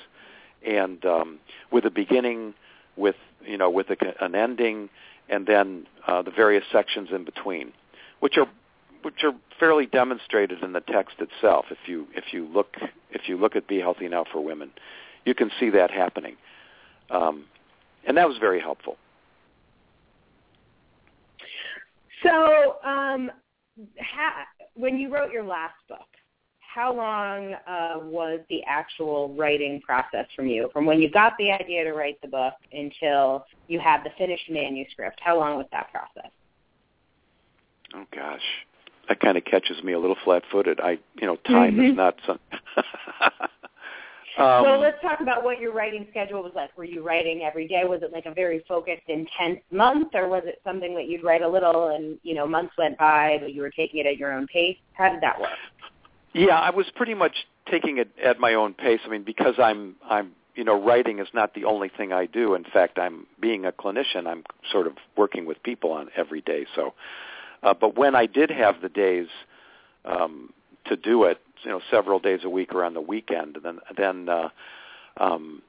and 0.66 1.04
um, 1.06 1.40
with 1.72 1.86
a 1.86 1.90
beginning, 1.90 2.54
with 2.96 3.16
you 3.46 3.58
know 3.58 3.70
with 3.70 3.88
a, 3.90 3.98
an 4.24 4.36
ending, 4.36 4.90
and 5.30 5.46
then 5.48 5.88
uh, 6.08 6.22
the 6.22 6.32
various 6.32 6.64
sections 6.72 7.10
in 7.12 7.24
between, 7.24 7.74
which 8.20 8.38
are 8.38 8.48
which 9.04 9.24
are 9.24 9.34
fairly 9.60 9.86
demonstrated 9.86 10.64
in 10.64 10.74
the 10.74 10.82
text 10.82 11.16
itself. 11.20 11.66
If 11.72 11.78
you 11.88 12.08
if 12.16 12.34
you 12.34 12.48
look 12.48 12.76
if 13.12 13.28
you 13.28 13.38
look 13.38 13.56
at 13.56 13.68
Be 13.68 13.80
Healthy 13.80 14.10
Now 14.10 14.26
for 14.32 14.42
Women, 14.42 14.72
you 15.26 15.34
can 15.34 15.52
see 15.60 15.70
that 15.72 15.92
happening, 15.92 16.36
um, 17.10 17.46
and 18.06 18.18
that 18.18 18.28
was 18.28 18.38
very 18.38 18.60
helpful. 18.60 18.98
So, 22.28 22.76
um, 22.84 23.32
ha- 24.00 24.48
when 24.74 24.98
you 24.98 25.14
wrote 25.14 25.32
your 25.32 25.44
last 25.44 25.76
book, 25.88 26.00
how 26.60 26.94
long 26.94 27.54
uh, 27.68 28.00
was 28.04 28.40
the 28.50 28.62
actual 28.68 29.34
writing 29.36 29.82
process 29.82 30.26
from 30.36 30.48
you, 30.48 30.70
from 30.74 30.86
when 30.86 31.02
you 31.02 31.10
got 31.10 31.34
the 31.40 31.52
idea 31.52 31.84
to 31.84 31.94
write 31.94 32.22
the 32.22 32.28
book 32.28 32.54
until 32.72 33.46
you 33.68 33.80
had 33.80 34.04
the 34.04 34.12
finished 34.18 34.50
manuscript? 34.50 35.20
How 35.24 35.40
long 35.40 35.58
was 35.58 35.66
that 35.72 35.90
process? 35.92 36.32
Oh 37.96 38.06
gosh, 38.14 38.42
that 39.08 39.20
kind 39.20 39.38
of 39.38 39.46
catches 39.46 39.82
me 39.84 39.94
a 39.94 40.00
little 40.00 40.18
flat-footed. 40.24 40.80
I, 40.80 41.00
you 41.20 41.26
know, 41.26 41.38
time 41.38 41.76
mm-hmm. 41.76 41.92
is 41.92 41.96
not 41.96 42.16
some. 42.28 42.40
Um, 44.38 44.64
well, 44.64 44.80
let's 44.80 45.02
talk 45.02 45.20
about 45.20 45.44
what 45.44 45.60
your 45.60 45.74
writing 45.74 46.06
schedule 46.12 46.44
was 46.44 46.52
like. 46.56 46.76
Were 46.78 46.84
you 46.84 47.02
writing 47.02 47.42
every 47.42 47.68
day? 47.68 47.84
Was 47.86 48.04
it 48.04 48.14
like 48.14 48.28
a 48.28 48.34
very 48.34 48.64
focused, 48.68 49.04
intense 49.08 49.60
month, 49.72 50.10
or 50.14 50.28
was 50.28 50.44
it 50.46 50.62
something 50.64 50.94
that 50.94 51.08
you'd 51.08 51.24
write 51.24 51.42
a 51.42 51.48
little 51.48 51.88
and 51.88 52.20
you 52.22 52.36
know 52.36 52.46
months 52.46 52.74
went 52.78 53.00
by, 53.00 53.40
but 53.42 53.54
you 53.54 53.62
were 53.62 53.72
taking 53.72 54.00
it 54.00 54.06
at 54.06 54.18
your 54.18 54.32
own 54.32 54.46
pace? 54.46 54.78
How 54.94 55.10
did 55.10 55.22
that 55.22 55.40
work? 55.42 55.50
Yeah, 56.34 56.60
I 56.60 56.70
was 56.70 56.86
pretty 56.96 57.16
much 57.16 57.48
taking 57.70 57.98
it 57.98 58.10
at 58.24 58.40
my 58.40 58.54
own 58.54 58.76
pace. 58.76 59.00
I 59.06 59.10
mean, 59.10 59.24
because 59.24 59.56
I'm 59.58 59.96
I'm 60.08 60.34
you 60.54 60.64
know 60.64 60.80
writing 60.80 61.18
is 61.18 61.30
not 61.34 61.56
the 61.56 61.66
only 61.66 61.90
thing 61.90 62.14
I 62.14 62.28
do. 62.28 62.54
In 62.54 62.64
fact, 62.64 63.00
I'm 63.00 63.26
being 63.40 63.66
a 63.66 63.72
clinician. 63.72 64.28
I'm 64.28 64.44
sort 64.72 64.86
of 64.86 64.94
working 65.16 65.48
with 65.48 65.64
people 65.64 65.92
on 65.92 66.10
every 66.16 66.42
day. 66.42 66.68
So, 66.76 66.94
uh, 67.64 67.74
but 67.74 67.98
when 67.98 68.14
I 68.14 68.28
did 68.28 68.52
have 68.52 68.82
the 68.84 68.90
days 68.90 69.28
um, 70.06 70.54
to 70.88 70.96
do 70.96 71.24
it, 71.24 71.40
you 71.64 71.72
know 71.72 71.82
several 71.90 72.20
days 72.20 72.42
a 72.44 72.50
week 72.50 72.74
or 72.74 72.84
on 72.84 72.94
the 72.94 73.02
weekend. 73.02 73.58
And 73.58 73.66
then 73.66 73.80
then 73.96 74.30
uh, 74.30 74.50
um, 75.18 75.62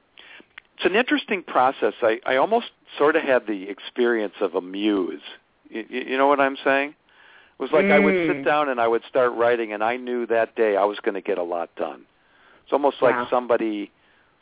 it's 0.75 0.85
an 0.85 0.95
interesting 0.95 1.43
process. 1.43 1.93
I, 2.01 2.19
I 2.25 2.37
almost 2.37 2.67
sort 2.97 3.15
of 3.15 3.23
had 3.23 3.47
the 3.47 3.69
experience 3.69 4.35
of 4.39 4.55
a 4.55 4.61
muse. 4.61 5.21
You, 5.69 5.85
you 5.89 6.17
know 6.17 6.27
what 6.27 6.39
I'm 6.39 6.57
saying? 6.63 6.89
It 6.89 7.61
was 7.61 7.71
like 7.71 7.85
mm. 7.85 7.91
I 7.91 7.99
would 7.99 8.27
sit 8.27 8.37
mm. 8.37 8.45
down 8.45 8.69
and 8.69 8.79
I 8.79 8.87
would 8.87 9.03
start 9.09 9.33
writing, 9.33 9.73
and 9.73 9.83
I 9.83 9.97
knew 9.97 10.25
that 10.27 10.55
day 10.55 10.77
I 10.77 10.85
was 10.85 10.99
going 10.99 11.15
to 11.15 11.21
get 11.21 11.37
a 11.37 11.43
lot 11.43 11.69
done. 11.75 12.05
It's 12.63 12.71
almost 12.71 13.01
like 13.01 13.15
wow. 13.15 13.27
somebody, 13.29 13.91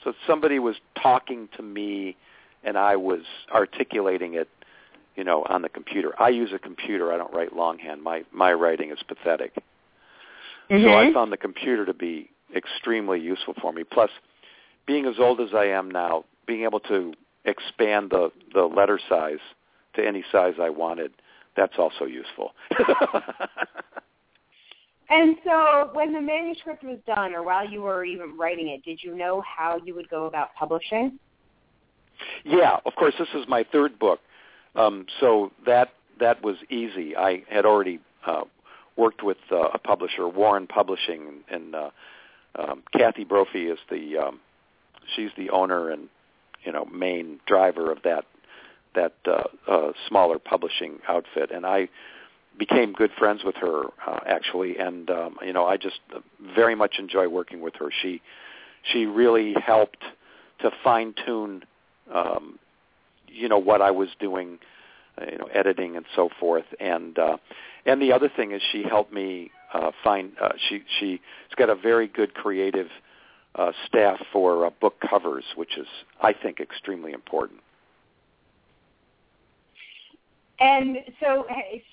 so 0.04 0.14
somebody 0.28 0.60
was 0.60 0.76
talking 1.02 1.50
to 1.58 1.64
me, 1.64 2.16
and 2.64 2.78
I 2.78 2.98
was 2.98 3.22
articulating 3.52 4.36
it, 4.36 4.50
you 5.16 5.24
know, 5.24 5.44
on 5.50 5.64
the 5.64 5.70
computer. 5.70 6.14
I 6.22 6.30
use 6.30 6.52
a 6.54 6.60
computer. 6.60 7.12
I 7.12 7.18
don't 7.18 7.34
write 7.34 7.56
longhand. 7.56 8.04
My 8.04 8.24
my 8.32 8.54
writing 8.54 8.92
is 8.92 9.00
pathetic. 9.08 9.54
Mm-hmm. 10.70 10.84
So 10.84 10.90
I 10.90 11.06
mm-hmm. 11.06 11.14
found 11.14 11.32
the 11.32 11.38
computer 11.38 11.86
to 11.86 11.94
be 11.94 12.30
extremely 12.56 13.20
useful 13.20 13.54
for 13.62 13.72
me. 13.72 13.84
Plus, 13.84 14.10
being 14.86 15.06
as 15.06 15.16
old 15.20 15.40
as 15.40 15.50
I 15.54 15.66
am 15.66 15.90
now, 15.90 16.26
being 16.46 16.64
able 16.64 16.80
to 16.82 17.14
expand 17.46 18.10
the, 18.12 18.32
the 18.54 18.64
letter 18.64 19.00
size 19.10 19.40
to 19.96 20.06
any 20.06 20.24
size 20.32 20.54
I 20.62 20.70
wanted, 20.70 21.12
that's 21.56 21.78
also 21.78 22.06
useful. 22.06 22.54
and 25.10 25.36
so 25.44 25.90
when 25.94 26.14
the 26.14 26.22
manuscript 26.22 26.84
was 26.84 27.00
done 27.08 27.34
or 27.34 27.44
while 27.44 27.68
you 27.68 27.82
were 27.82 28.06
even 28.06 28.38
writing 28.38 28.70
it, 28.70 28.84
did 28.84 29.02
you 29.02 29.16
know 29.16 29.42
how 29.42 29.80
you 29.84 29.96
would 29.96 30.10
go 30.10 30.26
about 30.26 30.54
publishing? 30.58 31.18
Yeah, 32.44 32.78
of 32.86 32.96
course 32.96 33.14
this 33.18 33.28
is 33.34 33.46
my 33.48 33.66
third 33.72 33.98
book. 34.00 34.20
Um, 34.76 35.06
so 35.20 35.52
that 35.66 35.90
that 36.20 36.44
was 36.44 36.58
easy. 36.70 37.16
I 37.16 37.44
had 37.50 37.66
already 37.66 38.00
uh, 38.26 38.44
worked 38.98 39.24
with 39.24 39.38
uh, 39.52 39.70
a 39.74 39.78
publisher, 39.78 40.28
Warren 40.28 40.68
Publishing, 40.68 41.44
and 41.50 41.76
uh, 41.76 41.90
um, 42.56 42.84
Kathy 42.92 43.24
Brophy 43.24 43.68
is 43.68 43.80
the 43.90 44.18
um, 44.18 44.40
she's 45.16 45.30
the 45.38 45.50
owner 45.52 45.90
and 45.90 46.10
you 46.64 46.72
know 46.72 46.86
main 46.86 47.40
driver 47.46 47.92
of 47.92 48.04
that 48.04 48.26
that 48.96 49.14
uh, 49.26 49.44
uh, 49.68 49.92
smaller 50.08 50.40
publishing 50.40 51.00
outfit, 51.08 51.52
and 51.52 51.66
I 51.66 51.90
became 52.58 52.94
good 52.94 53.12
friends 53.18 53.44
with 53.44 53.56
her 53.58 53.84
uh, 54.06 54.20
actually, 54.26 54.78
and 54.78 55.10
um, 55.10 55.38
you 55.46 55.54
know 55.54 55.66
I 55.66 55.78
just 55.78 56.00
very 56.56 56.76
much 56.76 56.96
enjoy 56.98 57.28
working 57.28 57.62
with 57.62 57.76
her. 57.76 57.92
She 58.02 58.22
she 58.92 59.06
really 59.06 59.54
helped 59.54 60.04
to 60.60 60.72
fine 60.84 61.14
tune 61.26 61.64
um, 62.14 62.58
you 63.28 63.48
know 63.48 63.60
what 63.60 63.82
I 63.82 63.92
was 63.92 64.10
doing, 64.20 64.56
uh, 64.56 64.77
you 65.32 65.38
know 65.38 65.48
editing 65.54 65.96
and 65.96 66.06
so 66.16 66.30
forth, 66.40 66.66
and 66.80 67.18
uh, 67.18 67.38
and 67.86 68.02
the 68.02 68.12
other 68.12 68.30
thing 68.34 68.52
is 68.52 68.62
she 68.72 68.84
helped 68.84 69.14
me 69.14 69.52
uh, 69.74 69.92
find. 70.04 70.32
Uh, 70.42 70.50
she 70.70 70.84
she's 71.00 71.20
got 71.56 71.70
a 71.70 71.76
very 71.76 72.08
good 72.08 72.34
creative 72.34 72.88
uh, 73.56 73.72
staff 73.88 74.20
for 74.32 74.66
uh, 74.66 74.70
book 74.82 74.96
covers, 75.10 75.44
which 75.56 75.78
is 75.78 75.88
I 76.22 76.34
think 76.34 76.60
extremely 76.60 77.12
important. 77.12 77.60
And 80.60 80.98
so, 81.20 81.46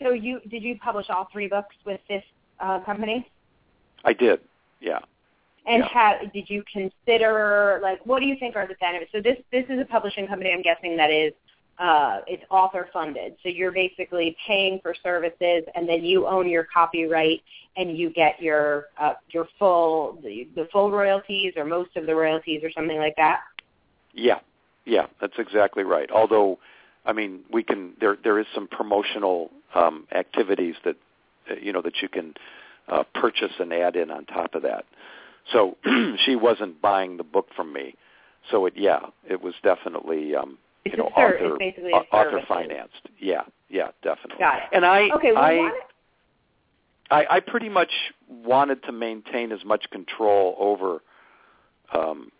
so 0.02 0.10
you 0.10 0.40
did 0.48 0.62
you 0.62 0.78
publish 0.78 1.06
all 1.10 1.28
three 1.32 1.48
books 1.48 1.76
with 1.84 2.00
this 2.08 2.24
uh, 2.60 2.80
company? 2.80 3.28
I 4.04 4.12
did. 4.12 4.40
Yeah. 4.80 5.00
And 5.66 5.82
yeah. 5.82 5.88
how 5.88 6.18
did 6.32 6.48
you 6.48 6.62
consider 6.70 7.80
like 7.82 8.04
what 8.04 8.20
do 8.20 8.26
you 8.26 8.36
think 8.38 8.56
are 8.56 8.66
the 8.66 8.74
benefits? 8.80 9.10
So 9.12 9.20
this 9.20 9.38
this 9.52 9.64
is 9.68 9.80
a 9.80 9.84
publishing 9.84 10.26
company. 10.26 10.52
I'm 10.52 10.62
guessing 10.62 10.96
that 10.96 11.10
is 11.10 11.32
uh, 11.78 12.20
it's 12.26 12.42
author 12.50 12.88
funded. 12.92 13.36
So 13.42 13.48
you're 13.48 13.72
basically 13.72 14.36
paying 14.46 14.80
for 14.82 14.94
services, 15.02 15.64
and 15.74 15.88
then 15.88 16.04
you 16.04 16.26
own 16.26 16.48
your 16.48 16.64
copyright, 16.72 17.42
and 17.76 17.96
you 17.96 18.10
get 18.10 18.40
your 18.40 18.86
uh, 18.98 19.14
your 19.30 19.48
full 19.58 20.18
the, 20.22 20.48
the 20.54 20.68
full 20.72 20.90
royalties 20.90 21.54
or 21.56 21.64
most 21.64 21.96
of 21.96 22.06
the 22.06 22.14
royalties 22.14 22.62
or 22.62 22.70
something 22.70 22.98
like 22.98 23.16
that. 23.16 23.40
Yeah, 24.12 24.38
yeah, 24.84 25.06
that's 25.20 25.38
exactly 25.38 25.82
right. 25.82 26.10
Although, 26.10 26.58
I 27.04 27.12
mean, 27.12 27.40
we 27.52 27.62
can 27.62 27.94
there 28.00 28.16
there 28.22 28.38
is 28.38 28.46
some 28.54 28.68
promotional 28.68 29.50
um, 29.74 30.06
activities 30.14 30.76
that 30.84 30.96
uh, 31.50 31.54
you 31.60 31.72
know 31.72 31.82
that 31.82 32.02
you 32.02 32.08
can 32.08 32.34
uh, 32.88 33.02
purchase 33.14 33.52
and 33.58 33.72
add 33.72 33.96
in 33.96 34.10
on 34.10 34.26
top 34.26 34.54
of 34.54 34.62
that. 34.62 34.84
So 35.52 35.76
she 36.24 36.36
wasn't 36.36 36.80
buying 36.80 37.16
the 37.16 37.24
book 37.24 37.48
from 37.56 37.72
me. 37.72 37.96
So 38.50 38.66
it 38.66 38.74
yeah, 38.76 39.06
it 39.28 39.42
was 39.42 39.54
definitely 39.62 40.36
um, 40.36 40.58
it's 40.84 40.92
you 40.92 40.98
know, 40.98 41.10
ser- 41.16 41.38
author, 41.38 41.56
basically 41.58 41.92
author 41.92 42.40
financed. 42.46 43.08
Yeah, 43.18 43.42
yeah, 43.68 43.88
definitely. 44.02 44.38
Got 44.38 44.56
it. 44.56 44.62
And 44.72 44.84
I, 44.84 45.10
okay, 45.16 45.32
well, 45.32 45.42
I, 45.42 45.80
I, 47.10 47.26
I 47.36 47.40
pretty 47.40 47.68
much 47.68 47.90
wanted 48.28 48.82
to 48.84 48.92
maintain 48.92 49.52
as 49.52 49.64
much 49.64 49.90
control 49.90 50.56
over, 50.58 51.02
um, 51.92 52.30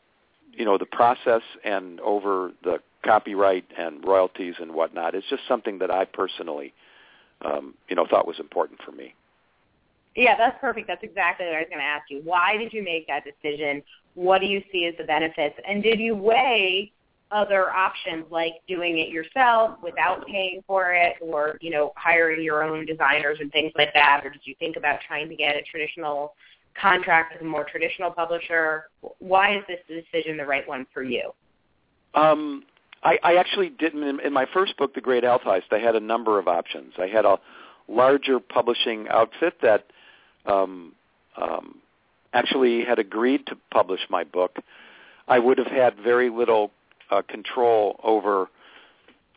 you 0.52 0.64
know, 0.64 0.78
the 0.78 0.86
process 0.86 1.42
and 1.64 2.00
over 2.00 2.52
the 2.62 2.78
copyright 3.02 3.64
and 3.76 4.04
royalties 4.04 4.54
and 4.60 4.72
whatnot. 4.72 5.14
It's 5.14 5.28
just 5.28 5.42
something 5.48 5.78
that 5.78 5.90
I 5.90 6.04
personally, 6.04 6.72
um, 7.42 7.74
you 7.88 7.96
know, 7.96 8.06
thought 8.08 8.26
was 8.26 8.40
important 8.40 8.80
for 8.82 8.92
me. 8.92 9.14
Yeah, 10.16 10.36
that's 10.36 10.56
perfect. 10.60 10.86
That's 10.86 11.02
exactly 11.02 11.46
what 11.46 11.56
I 11.56 11.58
was 11.60 11.66
going 11.68 11.80
to 11.80 11.84
ask 11.84 12.08
you. 12.08 12.20
Why 12.22 12.56
did 12.56 12.72
you 12.72 12.84
make 12.84 13.06
that 13.08 13.24
decision? 13.24 13.82
What 14.14 14.40
do 14.40 14.46
you 14.46 14.62
see 14.70 14.86
as 14.86 14.94
the 14.96 15.04
benefits? 15.04 15.56
And 15.68 15.82
did 15.82 15.98
you 15.98 16.14
weigh 16.14 16.92
other 17.30 17.70
options 17.70 18.24
like 18.30 18.54
doing 18.68 18.98
it 18.98 19.08
yourself 19.08 19.78
without 19.82 20.26
paying 20.26 20.62
for 20.66 20.92
it 20.92 21.14
or, 21.20 21.58
you 21.60 21.70
know, 21.70 21.92
hiring 21.96 22.42
your 22.42 22.62
own 22.62 22.86
designers 22.86 23.38
and 23.40 23.50
things 23.52 23.72
like 23.76 23.92
that? 23.94 24.22
Or 24.24 24.30
did 24.30 24.42
you 24.44 24.54
think 24.58 24.76
about 24.76 25.00
trying 25.06 25.28
to 25.28 25.36
get 25.36 25.56
a 25.56 25.62
traditional 25.62 26.34
contract 26.80 27.32
with 27.32 27.42
a 27.42 27.44
more 27.44 27.64
traditional 27.64 28.10
publisher? 28.10 28.84
Why 29.18 29.56
is 29.56 29.64
this 29.68 29.80
decision 29.88 30.36
the 30.36 30.44
right 30.44 30.66
one 30.68 30.86
for 30.92 31.02
you? 31.02 31.32
Um, 32.14 32.64
I, 33.02 33.18
I 33.22 33.34
actually 33.36 33.70
didn't. 33.70 34.20
In, 34.20 34.32
my 34.32 34.46
first 34.52 34.76
book, 34.76 34.94
The 34.94 35.00
Great 35.00 35.24
Health 35.24 35.42
Heist, 35.42 35.72
I 35.72 35.78
had 35.78 35.94
a 35.94 36.00
number 36.00 36.38
of 36.38 36.48
options. 36.48 36.94
I 36.98 37.06
had 37.06 37.24
a 37.24 37.38
larger 37.88 38.40
publishing 38.40 39.08
outfit 39.10 39.54
that 39.62 39.86
um, 40.46 40.92
um, 41.40 41.78
actually 42.32 42.84
had 42.84 42.98
agreed 42.98 43.46
to 43.46 43.56
publish 43.72 44.00
my 44.08 44.24
book. 44.24 44.56
I 45.28 45.38
would 45.38 45.58
have 45.58 45.66
had 45.66 45.96
very 45.96 46.30
little 46.30 46.70
uh, 47.10 47.22
control 47.22 48.00
over 48.02 48.48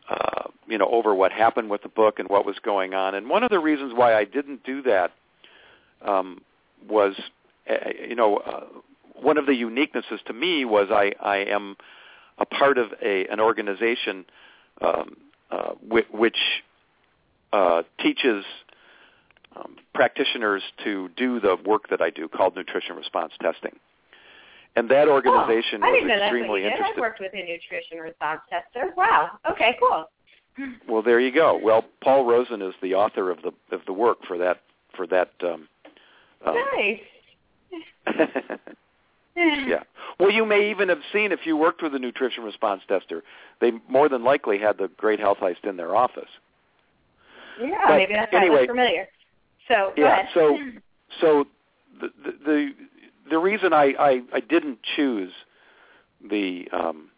uh, 0.09 0.43
you 0.67 0.77
know 0.77 0.87
over 0.89 1.13
what 1.13 1.31
happened 1.31 1.69
with 1.69 1.83
the 1.83 1.89
book 1.89 2.19
and 2.19 2.29
what 2.29 2.45
was 2.45 2.55
going 2.63 2.93
on. 2.93 3.15
And 3.15 3.29
one 3.29 3.43
of 3.43 3.49
the 3.49 3.59
reasons 3.59 3.93
why 3.95 4.15
I 4.15 4.23
didn't 4.23 4.63
do 4.63 4.81
that 4.83 5.11
um, 6.05 6.41
was 6.87 7.15
uh, 7.69 7.73
you 8.07 8.15
know 8.15 8.37
uh, 8.37 8.63
one 9.21 9.37
of 9.37 9.45
the 9.45 9.53
uniquenesses 9.53 10.23
to 10.27 10.33
me 10.33 10.65
was 10.65 10.87
I, 10.91 11.13
I 11.21 11.37
am 11.37 11.75
a 12.37 12.45
part 12.45 12.77
of 12.77 12.93
a 13.03 13.27
an 13.27 13.39
organization 13.39 14.25
um, 14.81 15.17
uh, 15.51 15.71
which, 15.87 16.07
which 16.11 16.37
uh, 17.53 17.83
teaches 17.99 18.45
um, 19.55 19.75
practitioners 19.93 20.61
to 20.83 21.09
do 21.17 21.39
the 21.39 21.57
work 21.65 21.89
that 21.89 22.01
I 22.01 22.09
do 22.09 22.27
called 22.27 22.55
nutrition 22.55 22.95
response 22.95 23.33
testing. 23.41 23.77
And 24.77 24.87
that 24.89 25.07
organization 25.09 25.81
oh, 25.83 25.89
was 25.89 26.09
extremely 26.09 26.19
that's 26.21 26.49
what 26.49 26.55
you 26.57 26.63
did. 26.63 26.71
interested. 26.73 26.93
I've 26.93 27.01
worked 27.01 27.19
with 27.19 27.33
a 27.33 27.37
nutrition 27.37 27.97
response 27.97 28.41
tester. 28.49 28.93
Wow. 28.95 29.39
Okay, 29.51 29.75
cool. 29.79 30.05
Well, 30.89 31.03
there 31.03 31.19
you 31.19 31.31
go. 31.31 31.59
Well, 31.61 31.85
Paul 32.03 32.25
Rosen 32.25 32.63
is 32.63 32.73
the 32.81 32.95
author 32.95 33.29
of 33.29 33.37
the 33.43 33.51
of 33.75 33.81
the 33.85 33.93
work 33.93 34.17
for 34.27 34.39
that 34.39 34.61
for 34.95 35.05
that. 35.05 35.29
Um, 35.43 35.67
um, 36.43 36.55
nice. 36.75 36.99
yeah. 39.35 39.83
Well, 40.19 40.31
you 40.31 40.47
may 40.47 40.71
even 40.71 40.89
have 40.89 41.01
seen 41.13 41.31
if 41.31 41.41
you 41.45 41.55
worked 41.57 41.83
with 41.83 41.93
a 41.93 41.99
nutrition 41.99 42.43
response 42.43 42.81
tester, 42.87 43.23
they 43.61 43.71
more 43.87 44.09
than 44.09 44.23
likely 44.23 44.57
had 44.57 44.79
the 44.79 44.87
Great 44.97 45.19
Health 45.19 45.37
Heist 45.39 45.63
in 45.63 45.77
their 45.77 45.95
office. 45.95 46.29
Yeah, 47.61 47.77
But 47.87 47.95
maybe 47.97 48.13
that's 48.13 48.33
anyway- 48.33 48.65
familiar. 48.65 49.07
So 49.67 49.93
go 49.95 50.01
yeah. 50.01 50.21
ahead. 50.21 50.29
So 50.33 50.57
so 51.21 51.47
the 52.01 52.09
the 52.23 52.31
the, 52.45 52.71
the 53.29 53.39
reason 53.39 53.73
I, 53.73 53.93
I 53.99 54.21
I 54.33 54.39
didn't 54.39 54.79
choose 54.95 55.31
the 56.29 56.67
um, 56.71 57.09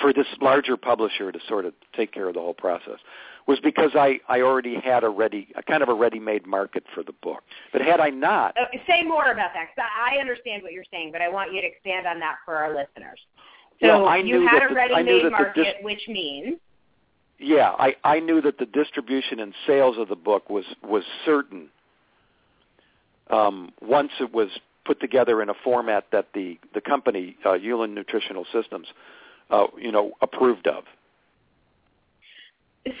for 0.00 0.12
this 0.12 0.26
larger 0.40 0.76
publisher 0.76 1.32
to 1.32 1.38
sort 1.48 1.64
of 1.64 1.74
take 1.94 2.12
care 2.12 2.28
of 2.28 2.34
the 2.34 2.40
whole 2.40 2.54
process 2.54 2.98
was 3.46 3.58
because 3.62 3.90
I 3.94 4.20
I 4.28 4.40
already 4.40 4.76
had 4.76 5.04
a 5.04 5.08
ready 5.08 5.48
a 5.56 5.62
kind 5.62 5.82
of 5.82 5.88
a 5.88 5.94
ready-made 5.94 6.46
market 6.46 6.84
for 6.94 7.02
the 7.02 7.12
book. 7.22 7.42
But 7.72 7.82
had 7.82 8.00
I 8.00 8.10
not, 8.10 8.56
say 8.86 9.02
more 9.02 9.30
about 9.30 9.50
that 9.54 9.68
because 9.74 9.88
I 9.98 10.18
understand 10.18 10.62
what 10.62 10.72
you're 10.72 10.84
saying, 10.90 11.12
but 11.12 11.22
I 11.22 11.28
want 11.28 11.52
you 11.52 11.60
to 11.60 11.66
expand 11.66 12.06
on 12.06 12.18
that 12.20 12.36
for 12.44 12.56
our 12.56 12.70
listeners. 12.70 13.20
So 13.80 14.04
Well, 14.04 14.18
you 14.18 14.46
had 14.46 14.62
a 14.70 14.74
the- 14.74 14.80
I 14.80 15.02
knew 15.02 15.22
ready-made 15.22 15.32
market, 15.32 15.64
dis- 15.64 15.74
which 15.82 16.08
means 16.08 16.58
yeah, 17.38 17.74
I 17.78 17.94
I 18.04 18.20
knew 18.20 18.40
that 18.42 18.58
the 18.58 18.66
distribution 18.66 19.40
and 19.40 19.54
sales 19.66 19.98
of 19.98 20.08
the 20.08 20.16
book 20.16 20.48
was 20.50 20.64
was 20.82 21.04
certain. 21.24 21.68
Um, 23.28 23.72
once 23.82 24.12
it 24.20 24.32
was 24.32 24.48
put 24.86 25.00
together 25.00 25.42
in 25.42 25.48
a 25.48 25.54
format 25.64 26.04
that 26.12 26.28
the 26.34 26.58
the 26.74 26.80
company 26.80 27.36
uh, 27.44 27.54
Ulan 27.54 27.94
Nutritional 27.94 28.44
Systems, 28.52 28.86
uh, 29.50 29.66
you 29.78 29.90
know, 29.92 30.12
approved 30.22 30.66
of. 30.66 30.84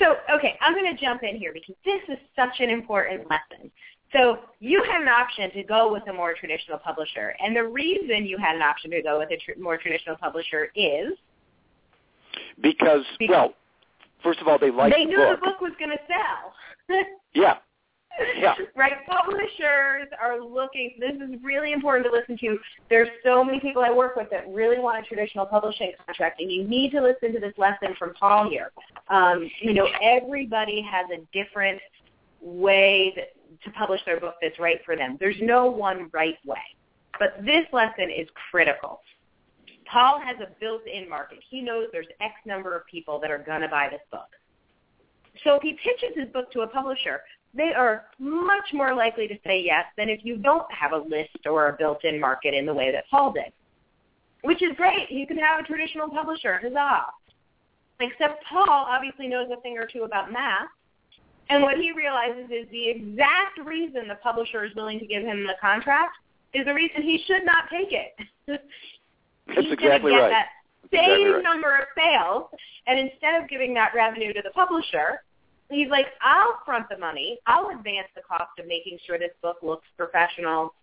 So, 0.00 0.16
okay, 0.34 0.58
I'm 0.60 0.74
going 0.74 0.96
to 0.96 1.00
jump 1.00 1.22
in 1.22 1.36
here 1.36 1.52
because 1.52 1.76
this 1.84 2.00
is 2.08 2.18
such 2.34 2.58
an 2.58 2.70
important 2.70 3.22
lesson. 3.30 3.70
So 4.12 4.38
you 4.58 4.82
had 4.82 5.00
an 5.00 5.08
option 5.08 5.50
to 5.52 5.62
go 5.62 5.92
with 5.92 6.02
a 6.08 6.12
more 6.12 6.34
traditional 6.34 6.78
publisher, 6.78 7.34
and 7.40 7.54
the 7.54 7.62
reason 7.64 8.26
you 8.26 8.36
had 8.38 8.56
an 8.56 8.62
option 8.62 8.90
to 8.90 9.02
go 9.02 9.18
with 9.18 9.30
a 9.30 9.36
tr- 9.36 9.60
more 9.60 9.76
traditional 9.78 10.16
publisher 10.16 10.70
is 10.74 11.12
Because, 12.60 13.04
Because- 13.18 13.30
well, 13.30 13.54
first 14.22 14.40
of 14.40 14.48
all, 14.48 14.58
they 14.58 14.70
liked 14.70 14.94
they 14.96 15.04
the 15.04 15.10
knew 15.10 15.16
book. 15.18 15.40
the 15.40 15.46
book 15.46 15.60
was 15.60 15.72
going 15.78 15.90
to 15.90 16.00
sell. 16.08 17.04
Yeah, 17.34 17.56
Yeah. 18.38 18.54
Right. 18.76 18.92
Publishers 19.08 20.08
are 20.22 20.40
looking. 20.40 20.96
This 21.00 21.14
is 21.14 21.42
really 21.42 21.72
important 21.72 22.06
to 22.06 22.12
listen 22.12 22.36
to. 22.38 22.58
There's 22.90 23.08
so 23.24 23.42
many 23.42 23.58
people 23.58 23.82
I 23.82 23.90
work 23.90 24.16
with 24.16 24.28
that 24.30 24.46
really 24.48 24.78
want 24.78 25.04
a 25.04 25.08
traditional 25.08 25.46
publishing 25.46 25.92
contract, 26.04 26.40
and 26.40 26.50
you 26.52 26.64
need 26.64 26.90
to 26.92 27.00
listen 27.00 27.32
to 27.32 27.40
this 27.40 27.54
lesson 27.56 27.94
from 27.98 28.12
Paul 28.14 28.50
here. 28.50 28.70
Um, 29.08 29.50
you 29.60 29.72
know, 29.72 29.88
everybody 30.02 30.82
has 30.82 31.06
a 31.10 31.24
different 31.32 31.80
way 32.40 33.12
that, 33.16 33.32
to 33.64 33.70
publish 33.70 34.00
their 34.04 34.20
book 34.20 34.34
that's 34.42 34.58
right 34.58 34.80
for 34.84 34.96
them. 34.96 35.16
There's 35.18 35.40
no 35.40 35.66
one 35.66 36.10
right 36.12 36.36
way. 36.44 36.58
But 37.18 37.44
this 37.44 37.64
lesson 37.72 38.10
is 38.10 38.28
critical. 38.50 39.00
Paul 39.90 40.20
has 40.20 40.36
a 40.40 40.48
built-in 40.60 41.08
market. 41.08 41.38
He 41.48 41.62
knows 41.62 41.86
there's 41.92 42.06
X 42.20 42.34
number 42.44 42.76
of 42.76 42.86
people 42.86 43.18
that 43.20 43.30
are 43.30 43.38
going 43.38 43.62
to 43.62 43.68
buy 43.68 43.88
this 43.90 44.00
book. 44.10 44.28
So 45.44 45.54
if 45.54 45.62
he 45.62 45.74
pitches 45.74 46.16
his 46.16 46.28
book 46.32 46.50
to 46.52 46.60
a 46.60 46.66
publisher, 46.66 47.20
they 47.56 47.72
are 47.76 48.04
much 48.18 48.72
more 48.72 48.94
likely 48.94 49.26
to 49.28 49.34
say 49.44 49.62
yes 49.64 49.84
than 49.96 50.08
if 50.08 50.20
you 50.22 50.36
don't 50.36 50.70
have 50.70 50.92
a 50.92 50.98
list 50.98 51.46
or 51.46 51.68
a 51.68 51.76
built-in 51.76 52.20
market 52.20 52.54
in 52.54 52.66
the 52.66 52.74
way 52.74 52.92
that 52.92 53.04
Paul 53.10 53.32
did, 53.32 53.52
which 54.42 54.62
is 54.62 54.70
great. 54.76 55.10
You 55.10 55.26
can 55.26 55.38
have 55.38 55.60
a 55.60 55.62
traditional 55.62 56.08
publisher. 56.08 56.60
Huzzah. 56.62 57.06
Except 57.98 58.44
Paul 58.44 58.68
obviously 58.68 59.26
knows 59.26 59.48
a 59.56 59.60
thing 59.62 59.78
or 59.78 59.86
two 59.86 60.02
about 60.02 60.30
math, 60.30 60.68
and 61.48 61.62
what 61.62 61.76
he 61.76 61.92
realizes 61.92 62.50
is 62.50 62.68
the 62.70 62.88
exact 62.90 63.58
reason 63.64 64.08
the 64.08 64.16
publisher 64.16 64.64
is 64.64 64.74
willing 64.74 64.98
to 64.98 65.06
give 65.06 65.22
him 65.22 65.44
the 65.44 65.54
contract 65.60 66.16
is 66.52 66.66
the 66.66 66.74
reason 66.74 67.02
he 67.02 67.22
should 67.26 67.44
not 67.44 67.64
take 67.70 67.92
it. 67.92 68.16
That's 69.46 69.60
He's 69.60 69.72
exactly 69.72 70.12
right. 70.12 70.30
That 70.30 70.46
same 70.92 71.04
exactly 71.04 71.24
right. 71.26 71.42
number 71.42 71.76
of 71.76 71.84
sales, 71.96 72.50
and 72.86 72.98
instead 72.98 73.42
of 73.42 73.48
giving 73.48 73.74
that 73.74 73.92
revenue 73.94 74.32
to 74.32 74.42
the 74.42 74.50
publisher, 74.50 75.22
he's 75.70 75.88
like, 75.90 76.06
I'll 76.22 76.58
front 76.64 76.88
the 76.88 76.98
money. 76.98 77.38
I'll 77.46 77.70
advance 77.70 78.08
the 78.14 78.22
cost 78.22 78.58
of 78.58 78.66
making 78.66 78.98
sure 79.06 79.18
this 79.18 79.30
book 79.42 79.56
looks 79.62 79.86
professional, 79.96 80.74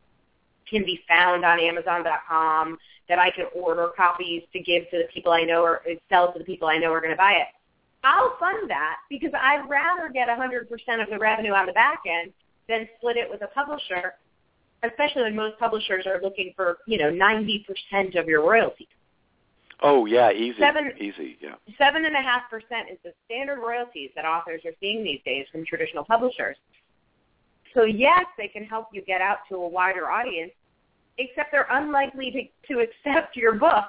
can 0.69 0.83
be 0.83 1.01
found 1.07 1.45
on 1.45 1.59
Amazon.com, 1.59 2.77
that 3.09 3.19
I 3.19 3.31
can 3.31 3.45
order 3.55 3.89
copies 3.95 4.43
to 4.53 4.59
give 4.59 4.89
to 4.91 4.97
the 4.97 5.07
people 5.13 5.31
I 5.31 5.43
know 5.43 5.61
or 5.61 5.81
sell 6.09 6.31
to 6.33 6.39
the 6.39 6.45
people 6.45 6.67
I 6.67 6.77
know 6.77 6.91
are 6.91 7.01
going 7.01 7.11
to 7.11 7.17
buy 7.17 7.33
it. 7.33 7.47
I'll 8.03 8.35
fund 8.39 8.69
that 8.69 8.97
because 9.09 9.31
I'd 9.33 9.67
rather 9.69 10.09
get 10.11 10.27
100% 10.27 11.03
of 11.03 11.09
the 11.09 11.17
revenue 11.17 11.53
on 11.53 11.65
the 11.65 11.73
back 11.73 12.01
end 12.05 12.33
than 12.67 12.87
split 12.97 13.17
it 13.17 13.29
with 13.29 13.41
a 13.41 13.47
publisher, 13.47 14.15
especially 14.83 15.23
when 15.23 15.35
most 15.35 15.57
publishers 15.57 16.05
are 16.05 16.21
looking 16.21 16.53
for, 16.55 16.77
you 16.85 16.97
know, 16.97 17.11
90% 17.11 18.19
of 18.19 18.27
your 18.27 18.41
royalties. 18.41 18.87
Oh 19.81 20.05
yeah, 20.05 20.31
easy, 20.31 20.57
Seven- 20.59 20.93
easy, 20.97 21.37
yeah. 21.41 21.55
Seven 21.77 22.05
and 22.05 22.15
a 22.15 22.21
half 22.21 22.49
percent 22.49 22.89
is 22.91 22.97
the 23.03 23.13
standard 23.25 23.59
royalties 23.59 24.11
that 24.15 24.25
authors 24.25 24.61
are 24.65 24.71
seeing 24.79 25.03
these 25.03 25.19
days 25.25 25.45
from 25.51 25.65
traditional 25.65 26.03
publishers. 26.03 26.57
So 27.73 27.83
yes, 27.83 28.25
they 28.37 28.47
can 28.47 28.63
help 28.65 28.87
you 28.93 29.01
get 29.01 29.21
out 29.21 29.39
to 29.49 29.55
a 29.55 29.67
wider 29.67 30.09
audience, 30.09 30.51
except 31.17 31.51
they're 31.51 31.67
unlikely 31.71 32.51
to, 32.67 32.73
to 32.73 32.81
accept 32.81 33.35
your 33.35 33.53
book 33.53 33.85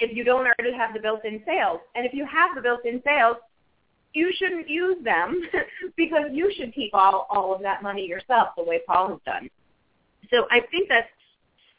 if 0.00 0.16
you 0.16 0.24
don't 0.24 0.46
already 0.46 0.76
have 0.76 0.94
the 0.94 1.00
built-in 1.00 1.42
sales. 1.46 1.80
And 1.94 2.04
if 2.04 2.12
you 2.12 2.26
have 2.26 2.54
the 2.54 2.62
built-in 2.62 3.02
sales, 3.04 3.36
you 4.12 4.32
shouldn't 4.36 4.68
use 4.68 4.96
them 5.04 5.42
because 5.96 6.30
you 6.32 6.52
should 6.56 6.74
keep 6.74 6.92
all, 6.94 7.26
all 7.30 7.54
of 7.54 7.62
that 7.62 7.82
money 7.82 8.06
yourself 8.06 8.48
the 8.56 8.64
way 8.64 8.80
Paul 8.86 9.08
has 9.10 9.18
done. 9.24 9.48
So 10.30 10.46
I 10.50 10.60
think 10.70 10.88
that's 10.88 11.08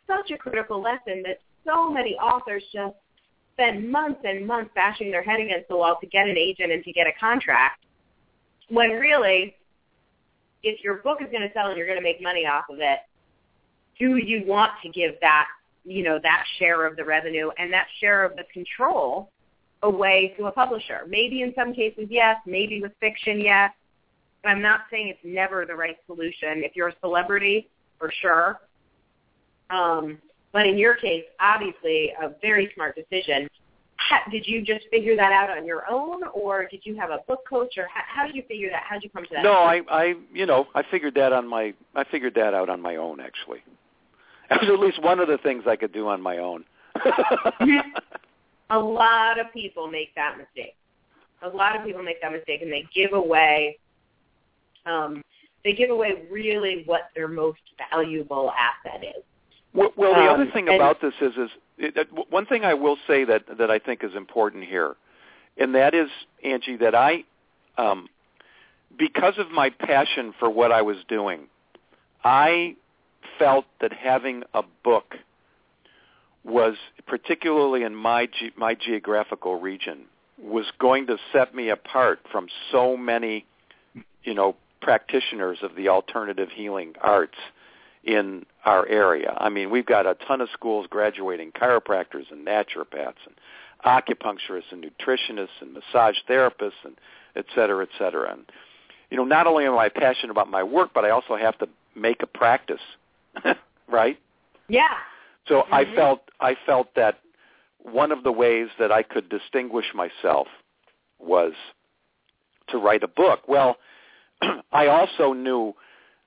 such 0.07 0.31
a 0.31 0.37
critical 0.37 0.81
lesson 0.81 1.23
that 1.23 1.39
so 1.65 1.89
many 1.89 2.15
authors 2.15 2.63
just 2.73 2.95
spend 3.53 3.89
months 3.89 4.21
and 4.23 4.45
months 4.45 4.71
bashing 4.73 5.11
their 5.11 5.23
head 5.23 5.39
against 5.39 5.67
the 5.67 5.75
wall 5.75 5.97
to 6.01 6.07
get 6.07 6.27
an 6.27 6.37
agent 6.37 6.71
and 6.71 6.83
to 6.83 6.91
get 6.91 7.07
a 7.07 7.11
contract 7.19 7.85
when 8.71 8.91
really 8.91 9.55
if 10.63 10.83
your 10.83 10.95
book 10.97 11.19
is 11.21 11.27
going 11.31 11.41
to 11.41 11.51
sell 11.53 11.67
and 11.67 11.77
you're 11.77 11.87
going 11.87 11.97
to 11.97 12.03
make 12.03 12.21
money 12.21 12.45
off 12.45 12.65
of 12.69 12.77
it, 12.79 12.99
do 13.99 14.17
you 14.17 14.45
want 14.45 14.71
to 14.83 14.89
give 14.89 15.13
that, 15.21 15.47
you 15.83 16.03
know, 16.03 16.19
that 16.21 16.43
share 16.59 16.85
of 16.85 16.95
the 16.95 17.03
revenue 17.03 17.49
and 17.57 17.71
that 17.73 17.87
share 17.99 18.23
of 18.23 18.35
the 18.35 18.43
control 18.53 19.31
away 19.83 20.33
to 20.37 20.45
a 20.45 20.51
publisher? 20.51 21.01
Maybe 21.07 21.41
in 21.41 21.53
some 21.55 21.73
cases, 21.73 22.07
yes. 22.09 22.37
Maybe 22.45 22.81
with 22.81 22.93
fiction, 22.99 23.39
yes. 23.39 23.71
I'm 24.45 24.61
not 24.61 24.81
saying 24.89 25.07
it's 25.09 25.19
never 25.23 25.65
the 25.65 25.75
right 25.75 25.97
solution. 26.07 26.63
If 26.63 26.75
you're 26.75 26.89
a 26.89 26.95
celebrity, 27.01 27.69
for 27.99 28.11
sure. 28.21 28.61
Um, 29.69 30.17
but 30.53 30.65
in 30.65 30.77
your 30.77 30.95
case, 30.95 31.23
obviously, 31.39 32.13
a 32.21 32.31
very 32.41 32.71
smart 32.75 32.95
decision. 32.95 33.47
How, 33.95 34.19
did 34.29 34.47
you 34.47 34.61
just 34.63 34.87
figure 34.89 35.15
that 35.15 35.31
out 35.31 35.55
on 35.55 35.65
your 35.65 35.89
own, 35.89 36.23
or 36.33 36.65
did 36.65 36.81
you 36.83 36.95
have 36.97 37.11
a 37.11 37.19
book 37.27 37.47
coach, 37.47 37.77
or 37.77 37.87
how, 37.87 38.01
how 38.07 38.25
did 38.25 38.35
you 38.35 38.43
figure 38.47 38.69
that? 38.71 38.83
How 38.83 38.95
did 38.95 39.03
you 39.03 39.09
come 39.11 39.23
to 39.23 39.29
that? 39.35 39.43
No, 39.43 39.53
I, 39.53 39.81
I, 39.89 40.15
you 40.33 40.45
know, 40.45 40.67
I 40.75 40.83
figured 40.89 41.15
that 41.15 41.31
on 41.31 41.47
my, 41.47 41.73
I 41.95 42.03
figured 42.03 42.35
that 42.35 42.53
out 42.53 42.69
on 42.69 42.81
my 42.81 42.97
own. 42.97 43.19
Actually, 43.19 43.63
that 44.49 44.61
was 44.61 44.69
at 44.69 44.79
least 44.79 45.01
one 45.01 45.19
of 45.19 45.27
the 45.27 45.37
things 45.37 45.63
I 45.67 45.75
could 45.75 45.93
do 45.93 46.07
on 46.07 46.21
my 46.21 46.39
own. 46.39 46.65
a 48.69 48.79
lot 48.79 49.39
of 49.39 49.53
people 49.53 49.87
make 49.87 50.13
that 50.15 50.37
mistake. 50.37 50.75
A 51.43 51.49
lot 51.49 51.75
of 51.77 51.85
people 51.85 52.03
make 52.03 52.21
that 52.21 52.31
mistake, 52.31 52.61
and 52.61 52.71
they 52.71 52.85
give 52.93 53.13
away. 53.13 53.77
Um, 54.85 55.23
they 55.63 55.73
give 55.73 55.91
away 55.91 56.23
really 56.29 56.83
what 56.85 57.11
their 57.15 57.27
most 57.27 57.59
valuable 57.91 58.51
asset 58.51 59.03
is. 59.03 59.23
Well, 59.73 59.91
well 59.95 60.13
the 60.13 60.29
Um, 60.29 60.41
other 60.41 60.51
thing 60.51 60.67
about 60.69 61.01
this 61.01 61.13
is, 61.21 61.35
is 61.37 61.49
it, 61.77 62.07
one 62.29 62.45
thing 62.45 62.65
I 62.65 62.73
will 62.73 62.97
say 63.07 63.23
that 63.23 63.57
that 63.57 63.71
I 63.71 63.79
think 63.79 64.03
is 64.03 64.15
important 64.15 64.65
here, 64.65 64.95
and 65.57 65.75
that 65.75 65.93
is 65.93 66.09
Angie 66.43 66.77
that 66.77 66.95
I, 66.95 67.23
um, 67.77 68.09
because 68.97 69.37
of 69.37 69.51
my 69.51 69.69
passion 69.69 70.33
for 70.39 70.49
what 70.49 70.71
I 70.71 70.81
was 70.81 70.97
doing, 71.07 71.47
I 72.23 72.75
felt 73.39 73.65
that 73.79 73.93
having 73.93 74.43
a 74.53 74.63
book 74.83 75.15
was 76.43 76.75
particularly 77.07 77.83
in 77.83 77.95
my 77.95 78.25
ge- 78.25 78.55
my 78.55 78.73
geographical 78.75 79.59
region 79.59 80.05
was 80.37 80.65
going 80.79 81.07
to 81.07 81.17
set 81.31 81.53
me 81.53 81.69
apart 81.69 82.19
from 82.31 82.47
so 82.71 82.97
many, 82.97 83.45
you 84.23 84.33
know, 84.33 84.55
practitioners 84.81 85.59
of 85.61 85.75
the 85.75 85.87
alternative 85.87 86.49
healing 86.49 86.95
arts 87.01 87.37
in 88.03 88.45
our 88.65 88.87
area. 88.87 89.35
I 89.37 89.49
mean, 89.49 89.69
we've 89.69 89.85
got 89.85 90.05
a 90.05 90.15
ton 90.27 90.41
of 90.41 90.49
schools 90.53 90.87
graduating 90.89 91.51
chiropractors 91.51 92.31
and 92.31 92.45
naturopaths 92.45 93.21
and 93.25 93.35
acupuncturists 93.85 94.71
and 94.71 94.83
nutritionists 94.83 95.61
and 95.61 95.73
massage 95.73 96.15
therapists 96.29 96.83
and 96.83 96.95
et 97.35 97.45
cetera, 97.55 97.83
et 97.83 97.89
cetera. 97.97 98.31
And, 98.31 98.45
you 99.09 99.17
know, 99.17 99.23
not 99.23 99.47
only 99.47 99.65
am 99.65 99.77
I 99.77 99.89
passionate 99.89 100.31
about 100.31 100.49
my 100.49 100.63
work, 100.63 100.91
but 100.93 101.05
I 101.05 101.11
also 101.11 101.35
have 101.35 101.57
to 101.59 101.69
make 101.95 102.23
a 102.23 102.27
practice, 102.27 102.81
right? 103.87 104.17
Yeah. 104.67 104.87
So 105.47 105.61
mm-hmm. 105.61 105.73
I 105.73 105.95
felt 105.95 106.21
I 106.39 106.55
felt 106.65 106.95
that 106.95 107.19
one 107.83 108.11
of 108.11 108.23
the 108.23 108.31
ways 108.31 108.69
that 108.79 108.91
I 108.91 109.03
could 109.03 109.29
distinguish 109.29 109.87
myself 109.93 110.47
was 111.19 111.53
to 112.69 112.77
write 112.77 113.03
a 113.03 113.07
book. 113.07 113.47
Well, 113.47 113.77
I 114.71 114.87
also 114.87 115.33
knew 115.33 115.73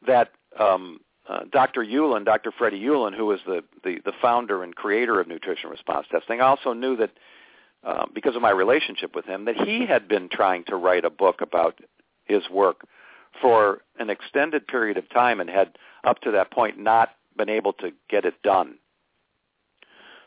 that 0.06 0.30
um, 0.58 1.00
Dr. 1.50 1.82
Ulan, 1.82 2.24
Dr. 2.24 2.52
Freddie 2.56 2.84
Ulan, 2.84 3.14
who 3.14 3.32
is 3.32 3.40
the, 3.46 3.62
the, 3.82 3.98
the 4.04 4.12
founder 4.20 4.62
and 4.62 4.74
creator 4.74 5.20
of 5.20 5.26
nutrition 5.26 5.70
response 5.70 6.06
testing, 6.10 6.40
I 6.40 6.46
also 6.46 6.72
knew 6.72 6.96
that 6.96 7.10
uh, 7.82 8.06
because 8.14 8.36
of 8.36 8.42
my 8.42 8.50
relationship 8.50 9.14
with 9.14 9.24
him, 9.24 9.44
that 9.46 9.56
he 9.56 9.86
had 9.86 10.08
been 10.08 10.28
trying 10.30 10.64
to 10.64 10.76
write 10.76 11.04
a 11.04 11.10
book 11.10 11.40
about 11.40 11.78
his 12.24 12.42
work 12.50 12.86
for 13.40 13.80
an 13.98 14.10
extended 14.10 14.66
period 14.66 14.96
of 14.96 15.08
time 15.10 15.40
and 15.40 15.50
had 15.50 15.76
up 16.04 16.20
to 16.20 16.30
that 16.32 16.50
point 16.50 16.78
not 16.78 17.10
been 17.36 17.48
able 17.48 17.72
to 17.74 17.90
get 18.08 18.24
it 18.24 18.40
done. 18.42 18.76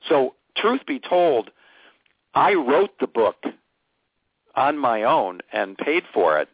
So, 0.10 0.36
truth 0.56 0.82
be 0.86 1.00
told, 1.00 1.50
I 2.34 2.54
wrote 2.54 3.00
the 3.00 3.08
book 3.08 3.44
on 4.56 4.78
my 4.78 5.04
own 5.04 5.40
and 5.52 5.78
paid 5.78 6.04
for 6.14 6.40
it, 6.40 6.50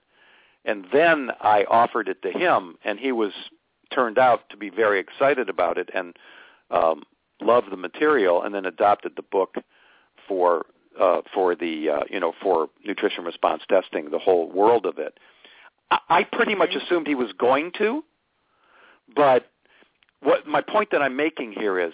and 0.66 0.86
then 0.94 1.32
I 1.42 1.66
offered 1.70 2.08
it 2.08 2.22
to 2.22 2.32
him, 2.32 2.78
and 2.84 3.00
he 3.00 3.12
was 3.12 3.34
turned 3.94 4.18
out 4.18 4.50
to 4.50 4.58
be 4.58 4.70
very 4.70 5.00
excited 5.00 5.50
about 5.50 5.78
it 5.78 5.90
and 5.94 6.16
um, 6.72 7.04
loved 7.42 7.72
the 7.72 7.78
material, 7.78 8.42
and 8.42 8.54
then 8.54 8.66
adopted 8.66 9.14
the 9.16 9.22
book 9.22 9.56
for 10.28 10.66
uh, 11.00 11.22
for 11.34 11.56
the 11.56 11.90
uh, 11.90 12.00
you 12.10 12.20
know 12.20 12.34
for 12.42 12.70
nutrition 12.86 13.24
response 13.24 13.64
testing, 13.70 14.10
the 14.10 14.20
whole 14.20 14.50
world 14.52 14.86
of 14.86 14.98
it. 14.98 15.20
I, 15.92 16.00
I 16.10 16.24
pretty 16.24 16.56
much 16.56 16.76
assumed 16.76 17.08
he 17.08 17.16
was 17.16 17.32
going 17.38 17.72
to, 17.78 18.04
but 19.16 19.50
what 20.22 20.48
my 20.48 20.62
point 20.62 20.90
that 20.92 21.02
I'm 21.02 21.16
making 21.16 21.54
here 21.54 21.80
is, 21.80 21.94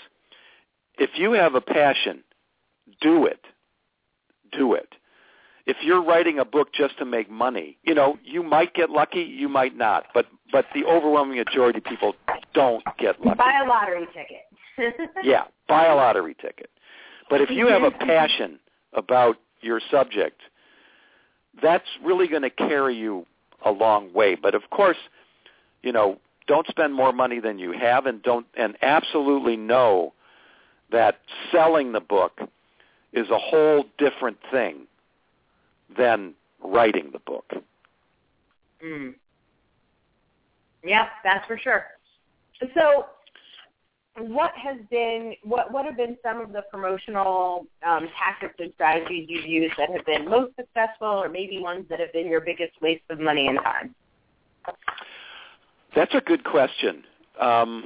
if 0.97 1.11
you 1.15 1.31
have 1.33 1.55
a 1.55 1.61
passion, 1.61 2.23
do 3.01 3.25
it. 3.25 3.43
Do 4.51 4.73
it. 4.73 4.93
If 5.65 5.77
you're 5.81 6.03
writing 6.03 6.39
a 6.39 6.45
book 6.45 6.73
just 6.73 6.97
to 6.97 7.05
make 7.05 7.29
money, 7.29 7.77
you 7.83 7.93
know, 7.93 8.17
you 8.23 8.43
might 8.43 8.73
get 8.73 8.89
lucky, 8.89 9.21
you 9.21 9.49
might 9.49 9.75
not, 9.75 10.05
but 10.13 10.25
but 10.51 10.65
the 10.73 10.85
overwhelming 10.85 11.37
majority 11.37 11.79
of 11.79 11.85
people 11.85 12.15
don't 12.53 12.83
get 12.97 13.19
lucky. 13.23 13.37
Buy 13.37 13.61
a 13.63 13.67
lottery 13.67 14.07
ticket. 14.07 14.45
Yeah, 15.23 15.43
buy 15.67 15.87
a 15.87 15.95
lottery 15.95 16.35
ticket. 16.41 16.69
But 17.29 17.41
if 17.41 17.49
you 17.49 17.67
have 17.67 17.83
a 17.83 17.91
passion 17.91 18.59
about 18.93 19.35
your 19.61 19.81
subject, 19.91 20.39
that's 21.61 21.85
really 22.03 22.29
going 22.29 22.43
to 22.43 22.49
carry 22.49 22.95
you 22.95 23.25
a 23.65 23.71
long 23.71 24.13
way. 24.13 24.35
But 24.35 24.55
of 24.55 24.69
course, 24.69 24.97
you 25.83 25.91
know, 25.91 26.17
don't 26.47 26.65
spend 26.67 26.93
more 26.93 27.11
money 27.13 27.39
than 27.39 27.59
you 27.59 27.73
have 27.73 28.05
and 28.05 28.23
don't 28.23 28.45
and 28.55 28.77
absolutely 28.81 29.57
know 29.57 30.13
that 30.91 31.19
selling 31.51 31.91
the 31.91 31.99
book 31.99 32.39
is 33.13 33.29
a 33.29 33.37
whole 33.37 33.85
different 33.97 34.37
thing 34.51 34.87
than 35.97 36.33
writing 36.63 37.09
the 37.11 37.19
book. 37.19 37.45
Mm. 38.83 39.15
Yeah, 40.83 41.07
that's 41.23 41.45
for 41.47 41.57
sure. 41.57 41.85
So, 42.73 43.05
what 44.17 44.51
has 44.55 44.77
been 44.89 45.33
what 45.43 45.71
what 45.71 45.85
have 45.85 45.97
been 45.97 46.17
some 46.23 46.41
of 46.41 46.51
the 46.51 46.63
promotional 46.71 47.65
um, 47.85 48.09
tactics 48.17 48.55
and 48.59 48.71
strategies 48.75 49.27
you've 49.29 49.45
used 49.45 49.75
that 49.77 49.89
have 49.89 50.05
been 50.05 50.29
most 50.29 50.55
successful, 50.55 51.07
or 51.07 51.29
maybe 51.29 51.59
ones 51.59 51.85
that 51.89 51.99
have 51.99 52.11
been 52.13 52.27
your 52.27 52.41
biggest 52.41 52.73
waste 52.81 53.03
of 53.09 53.19
money 53.19 53.47
and 53.47 53.59
time? 53.63 53.95
That's 55.95 56.13
a 56.13 56.21
good 56.21 56.43
question. 56.43 57.03
Um, 57.39 57.83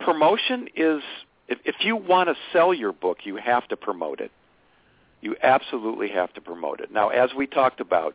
promotion 0.00 0.68
is 0.76 1.02
if, 1.48 1.58
if 1.64 1.76
you 1.80 1.96
want 1.96 2.28
to 2.28 2.34
sell 2.52 2.72
your 2.72 2.92
book, 2.92 3.18
you 3.24 3.36
have 3.36 3.66
to 3.68 3.76
promote 3.76 4.20
it. 4.20 4.30
You 5.20 5.36
absolutely 5.42 6.08
have 6.08 6.32
to 6.34 6.40
promote 6.40 6.80
it. 6.80 6.90
Now, 6.92 7.10
as 7.10 7.30
we 7.36 7.46
talked 7.46 7.80
about, 7.80 8.14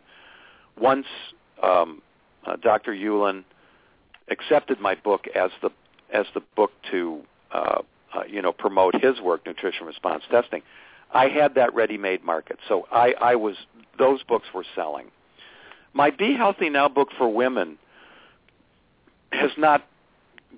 once 0.80 1.06
um, 1.62 2.02
uh, 2.46 2.56
Dr. 2.56 2.94
Ulan 2.94 3.46
accepted 4.30 4.80
my 4.80 4.96
book 4.96 5.28
as 5.36 5.52
the 5.62 5.70
as 6.12 6.26
the 6.34 6.42
book 6.56 6.72
to 6.92 7.22
uh, 7.52 7.82
uh, 8.14 8.24
you 8.28 8.42
know 8.42 8.52
promote 8.52 8.96
his 8.96 9.20
work, 9.22 9.46
nutrition 9.46 9.86
response 9.86 10.24
testing, 10.30 10.62
I 11.14 11.28
had 11.28 11.56
that 11.56 11.74
ready-made 11.74 12.24
market. 12.24 12.60
So 12.68 12.88
I, 12.92 13.14
I 13.20 13.36
was 13.36 13.56
those 13.98 14.24
books 14.24 14.48
were 14.54 14.66
selling. 14.76 15.12
My 15.94 16.12
Be 16.12 16.34
Healthy 16.36 16.70
Now 16.70 16.90
book 16.90 17.10
for 17.18 17.32
women 17.32 17.78
has 19.32 19.52
not 19.58 19.86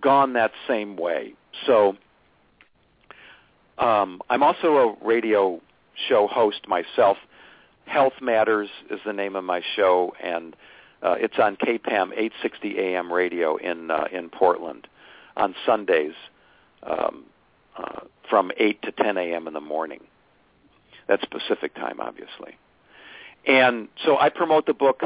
gone 0.02 0.34
that 0.34 0.52
same 0.68 0.98
way. 0.98 1.34
So 1.66 1.96
um, 3.78 4.22
I'm 4.30 4.44
also 4.44 4.76
a 5.02 5.06
radio 5.06 5.62
show 6.08 6.28
host 6.28 6.68
myself. 6.68 7.18
Health 7.86 8.14
Matters 8.22 8.70
is 8.90 9.00
the 9.06 9.14
name 9.14 9.36
of 9.36 9.44
my 9.44 9.62
show, 9.76 10.14
and 10.22 10.56
uh, 11.02 11.16
it's 11.18 11.40
on 11.40 11.56
KPAM 11.56 12.12
860 12.12 12.78
AM 12.78 13.12
radio 13.12 13.58
in 13.58 13.92
uh, 13.92 14.06
in 14.12 14.30
Portland 14.30 14.88
on 15.36 15.56
Sundays 15.66 16.14
um, 16.84 17.24
uh, 17.78 18.02
from 18.30 18.52
8 18.58 18.82
to 18.82 18.92
10 18.92 19.18
a.m. 19.18 19.48
in 19.48 19.54
the 19.54 19.62
morning. 19.62 20.02
That's 21.08 21.24
Pacific 21.26 21.76
time, 21.76 22.00
obviously. 22.00 22.58
And 23.46 23.88
so 24.04 24.18
I 24.18 24.30
promote 24.30 24.66
the 24.66 24.74
book 24.74 25.02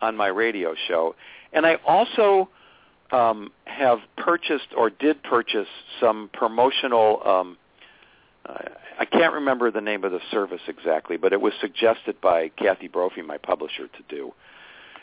on 0.00 0.16
my 0.16 0.28
radio 0.28 0.74
show, 0.86 1.16
and 1.52 1.66
I 1.66 1.76
also 1.86 2.48
um, 3.10 3.50
have 3.64 3.98
purchased 4.16 4.68
or 4.76 4.90
did 4.90 5.22
purchase 5.22 5.68
some 6.00 6.30
promotional. 6.32 7.20
Um, 7.26 7.56
I 8.46 9.04
can't 9.06 9.34
remember 9.34 9.70
the 9.70 9.80
name 9.80 10.04
of 10.04 10.12
the 10.12 10.20
service 10.30 10.60
exactly, 10.68 11.16
but 11.16 11.32
it 11.32 11.40
was 11.40 11.52
suggested 11.60 12.20
by 12.20 12.48
Kathy 12.48 12.88
Brophy, 12.88 13.22
my 13.22 13.38
publisher, 13.38 13.88
to 13.88 14.02
do. 14.08 14.32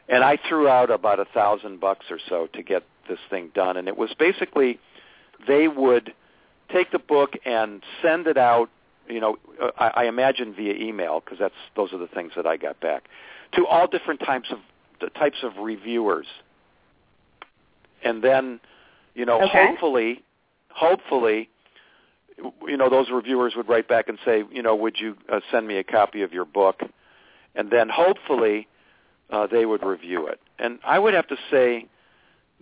And 0.08 0.24
I 0.24 0.38
threw 0.48 0.68
out 0.68 0.92
about 0.92 1.20
a 1.20 1.26
thousand 1.26 1.80
bucks 1.80 2.06
or 2.10 2.20
so 2.30 2.48
to 2.54 2.64
get 2.64 2.84
this 3.10 3.20
thing 3.30 3.52
done. 3.54 3.78
And 3.78 3.88
it 3.88 3.98
was 3.98 4.12
basically 4.18 4.80
they 5.48 5.68
would 5.68 6.14
take 6.72 6.92
the 6.92 7.00
book 7.00 7.34
and 7.46 7.84
send 8.02 8.28
it 8.28 8.38
out. 8.38 8.70
You 9.08 9.20
know, 9.20 9.38
I, 9.78 9.88
I 9.96 10.04
imagine 10.06 10.54
via 10.54 10.74
email 10.74 11.20
because 11.20 11.40
that's 11.40 11.54
those 11.76 11.92
are 11.94 11.98
the 11.98 12.08
things 12.08 12.32
that 12.36 12.46
I 12.46 12.58
got 12.58 12.80
back 12.80 13.06
to 13.56 13.66
all 13.66 13.88
different 13.88 14.22
types 14.22 14.50
of 14.52 14.60
the 15.02 15.10
types 15.10 15.38
of 15.44 15.58
reviewers. 15.58 16.28
And 18.04 18.24
then, 18.24 18.60
you 19.16 19.26
know, 19.26 19.42
Okay. 19.42 19.68
hopefully, 19.68 20.24
hopefully, 20.70 21.50
you 22.68 22.78
know, 22.78 22.90
those 22.90 23.10
reviewers 23.10 23.54
would 23.56 23.68
write 23.70 23.88
back 23.88 24.08
and 24.10 24.18
say, 24.26 24.44
you 24.52 24.62
know, 24.62 24.76
would 24.76 25.00
you 25.00 25.16
uh, 25.32 25.40
send 25.52 25.68
me 25.68 25.78
a 25.78 25.84
copy 25.84 26.22
of 26.22 26.34
your 26.34 26.46
book? 26.46 26.82
And 27.56 27.70
then 27.70 27.90
hopefully 27.90 28.68
uh, 29.30 29.48
they 29.48 29.66
would 29.66 29.84
review 29.84 30.28
it. 30.28 30.40
And 30.60 30.80
I 30.84 31.00
would 31.00 31.14
have 31.14 31.28
to 31.28 31.38
say 31.50 31.86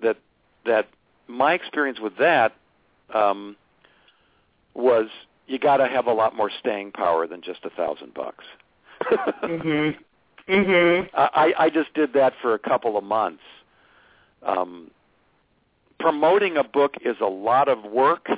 that 0.02 0.18
that 0.66 0.88
my 1.28 1.54
experience 1.54 2.00
with 2.00 2.18
that 2.18 2.54
um, 3.14 3.56
was 4.74 5.08
you 5.48 5.60
got 5.60 5.78
to 5.78 5.88
have 5.88 6.08
a 6.08 6.14
lot 6.14 6.36
more 6.36 6.50
staying 6.60 6.92
power 6.92 7.28
than 7.28 7.42
just 7.42 7.66
a 7.66 7.70
thousand 7.70 8.14
bucks. 8.14 8.46
Mhm. 9.44 9.96
Mhm. 10.48 11.10
I, 11.14 11.54
I 11.58 11.70
just 11.70 11.94
did 11.94 12.14
that 12.14 12.34
for 12.42 12.56
a 12.56 12.60
couple 12.60 12.98
of 12.98 13.04
months. 13.04 13.44
Um, 14.42 14.90
promoting 16.00 16.58
a 16.58 16.64
book 16.64 16.96
is 17.02 17.18
a 17.22 17.28
lot 17.28 17.68
of 17.70 17.84
work. 17.84 18.30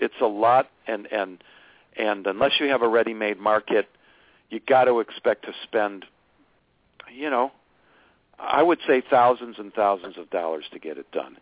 It's 0.00 0.14
a 0.20 0.26
lot, 0.26 0.68
and 0.86 1.06
and 1.12 1.42
and 1.96 2.26
unless 2.26 2.52
you 2.60 2.66
have 2.68 2.82
a 2.82 2.88
ready-made 2.88 3.38
market, 3.38 3.88
you 4.50 4.60
got 4.60 4.84
to 4.84 5.00
expect 5.00 5.44
to 5.46 5.52
spend, 5.64 6.04
you 7.12 7.28
know, 7.28 7.50
I 8.38 8.62
would 8.62 8.78
say 8.86 9.02
thousands 9.10 9.56
and 9.58 9.72
thousands 9.74 10.16
of 10.16 10.30
dollars 10.30 10.64
to 10.72 10.78
get 10.78 10.96
it 10.96 11.10
done. 11.10 11.36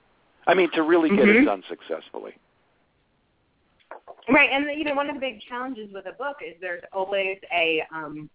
I 0.46 0.54
mean, 0.54 0.70
to 0.72 0.82
really 0.82 1.10
get 1.10 1.28
it 1.28 1.42
Mhm. 1.42 1.44
done 1.44 1.62
successfully. 1.68 2.34
Right, 4.28 4.50
and 4.50 4.66
you 4.78 4.84
know 4.84 4.94
one 4.94 5.08
of 5.08 5.14
the 5.14 5.20
big 5.20 5.40
challenges 5.42 5.92
with 5.92 6.06
a 6.06 6.12
book 6.12 6.38
is 6.44 6.58
there's 6.60 6.82
always 6.92 7.38
a 7.52 7.82
um, 7.92 8.28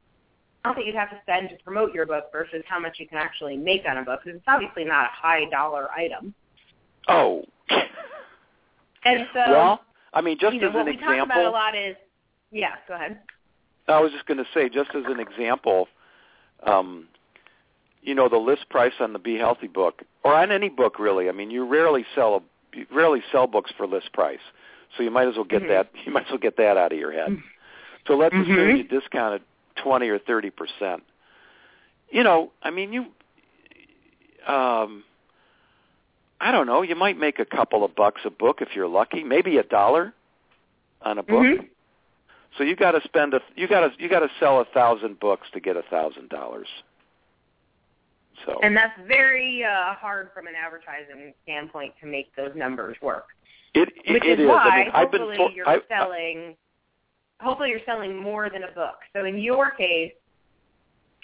amount 0.64 0.78
that 0.78 0.86
you 0.86 0.94
have 0.94 1.10
to 1.10 1.20
spend 1.22 1.50
to 1.50 1.56
promote 1.64 1.94
your 1.94 2.06
book 2.06 2.32
versus 2.32 2.64
how 2.68 2.80
much 2.80 3.00
you 3.00 3.08
can 3.08 3.18
actually 3.18 3.58
make 3.58 3.86
on 3.86 3.98
a 3.98 4.04
book. 4.04 4.22
Because 4.24 4.38
it's 4.38 4.48
obviously 4.48 4.86
not 4.86 5.06
a 5.06 5.10
high 5.14 5.46
dollar 5.46 5.92
item, 5.92 6.34
Oh, 7.08 7.44
and 9.04 9.28
so 9.34 9.52
well, 9.52 9.82
I 10.14 10.22
mean, 10.22 10.38
just 10.40 10.54
you 10.56 10.62
know, 10.62 10.70
as 10.70 10.74
what 10.74 10.82
an 10.88 10.88
we 10.88 10.98
talk 10.98 11.04
about 11.04 11.20
a 11.20 11.24
example, 11.24 11.52
lot 11.52 11.76
is 11.76 11.96
yeah. 12.52 12.76
Go 12.88 12.96
ahead. 12.96 13.20
I 13.88 14.00
was 14.00 14.12
just 14.12 14.26
going 14.26 14.38
to 14.38 14.46
say, 14.54 14.70
just 14.70 14.92
as 14.96 15.04
an 15.08 15.20
example, 15.20 15.88
um, 16.66 17.08
you 18.02 18.14
know, 18.16 18.30
the 18.30 18.38
list 18.38 18.70
price 18.70 18.94
on 19.00 19.14
the 19.14 19.20
Be 19.20 19.36
Healthy 19.38 19.68
book, 19.68 20.04
or 20.24 20.34
on 20.36 20.52
any 20.52 20.70
book 20.70 21.00
really. 21.00 21.30
I 21.30 21.32
mean, 21.32 21.52
you 21.52 21.66
rarely 21.66 22.06
sell 22.16 22.44
you 22.74 22.86
rarely 22.94 23.22
sell 23.32 23.48
books 23.48 23.72
for 23.76 23.86
list 23.88 24.14
price, 24.14 24.40
so 24.96 25.04
you 25.04 25.12
might 25.12 25.28
as 25.28 25.36
well 25.36 25.46
get 25.46 25.64
Mhm. 25.64 25.68
that. 25.70 25.90
You 26.06 26.12
might 26.12 26.26
as 26.26 26.30
well 26.30 26.40
get 26.40 26.58
that 26.58 26.78
out 26.78 26.92
of 26.92 26.98
your 27.00 27.12
head. 27.12 27.38
So 28.08 28.16
let's 28.16 28.36
assume 28.36 28.56
Mhm. 28.56 28.78
you 28.78 28.84
discounted 28.84 29.42
twenty 29.76 30.10
or 30.10 30.20
thirty 30.20 30.50
percent. 30.50 31.04
You 32.10 32.24
know, 32.24 32.52
I 32.64 32.70
mean, 32.72 32.92
you 32.94 33.06
um, 34.48 35.04
I 36.42 36.52
don't 36.52 36.66
know. 36.66 36.82
You 36.82 36.96
might 36.96 37.18
make 37.18 37.38
a 37.40 37.46
couple 37.46 37.86
of 37.86 37.96
bucks 37.96 38.22
a 38.26 38.32
book 38.32 38.58
if 38.62 38.70
you're 38.76 38.88
lucky. 38.88 39.24
Maybe 39.24 39.58
a 39.58 39.64
dollar 39.64 40.14
on 41.04 41.20
a 41.20 41.24
book. 41.24 41.44
Mhm. 41.44 41.70
So 42.58 42.64
you 42.64 42.76
got 42.76 42.92
to 42.92 43.02
spend 43.04 43.34
a 43.34 43.42
you 43.56 43.68
got 43.68 43.82
to 43.82 44.02
you 44.02 44.10
got 44.10 44.20
to 44.22 44.30
sell 44.40 44.60
a 44.60 44.66
thousand 44.66 45.20
books 45.20 45.48
to 45.54 45.60
get 45.60 45.78
a 45.78 45.84
thousand 45.84 46.30
dollars. 46.30 46.68
So 48.46 48.60
And 48.64 48.76
that's 48.76 49.00
very 49.08 49.64
uh, 49.64 49.94
hard 49.94 50.32
from 50.34 50.48
an 50.48 50.54
advertising 50.56 51.34
standpoint 51.44 51.94
to 52.02 52.08
make 52.08 52.36
those 52.36 52.52
numbers 52.56 52.98
work. 53.02 53.28
it 53.76 53.90
it, 54.04 54.14
Which 54.14 54.26
it 54.26 54.40
is 54.40 54.44
is. 54.46 54.48
why 54.50 54.68
I 54.68 54.78
mean, 54.84 54.92
I've 54.94 55.12
been 55.12 55.22
hopefully 55.22 55.54
you're 55.56 55.70
I, 55.70 55.80
selling. 55.88 56.58
Hopefully, 57.40 57.70
you're 57.70 57.86
selling 57.86 58.16
more 58.22 58.50
than 58.50 58.64
a 58.64 58.72
book. 58.72 58.98
So 59.14 59.26
in 59.26 59.38
your 59.40 59.72
case, 59.72 60.14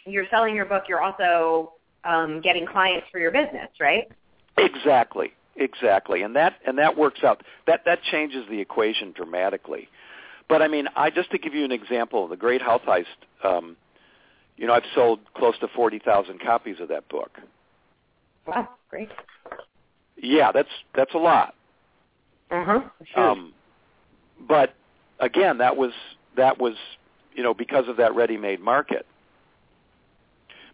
you're 0.06 0.28
selling 0.30 0.56
your 0.56 0.66
book. 0.66 0.84
You're 0.88 1.02
also 1.02 1.74
um, 2.06 2.40
getting 2.42 2.66
clients 2.66 3.08
for 3.12 3.20
your 3.20 3.32
business, 3.32 3.70
right? 3.80 4.08
Exactly, 4.58 5.34
exactly, 5.56 6.24
and 6.24 6.36
that 6.36 6.56
and 6.66 6.78
that 6.78 6.98
works 6.98 7.24
out. 7.24 7.44
That 7.68 7.82
that 7.86 8.02
changes 8.04 8.46
the 8.50 8.60
equation 8.60 9.12
dramatically. 9.12 9.88
But 10.50 10.62
I 10.62 10.68
mean, 10.68 10.88
I 10.96 11.10
just 11.10 11.32
to 11.32 11.38
give 11.38 11.54
you 11.54 11.66
an 11.66 11.72
example, 11.72 12.28
the 12.28 12.38
Great 12.38 12.62
Health 12.62 12.84
Heist. 12.88 13.06
Um, 13.44 13.76
you 14.56 14.66
know, 14.66 14.74
I've 14.74 14.84
sold 14.96 15.20
close 15.36 15.58
to 15.60 15.68
forty 15.68 16.00
thousand 16.00 16.42
copies 16.42 16.80
of 16.80 16.88
that 16.90 17.08
book. 17.10 17.38
Wow, 18.48 18.70
great. 18.90 19.10
Yeah, 20.16 20.52
that's 20.52 20.70
that's 20.96 21.14
a 21.14 21.20
lot. 21.20 21.54
Uh 22.50 22.64
huh. 22.66 23.22
Um, 23.22 23.54
but 24.48 24.74
again, 25.20 25.60
that 25.60 25.78
was 25.78 25.92
that 26.36 26.60
was 26.60 26.74
you 27.34 27.44
know 27.44 27.54
because 27.54 27.88
of 27.88 27.98
that 27.98 28.16
ready-made 28.16 28.60
market. 28.60 29.06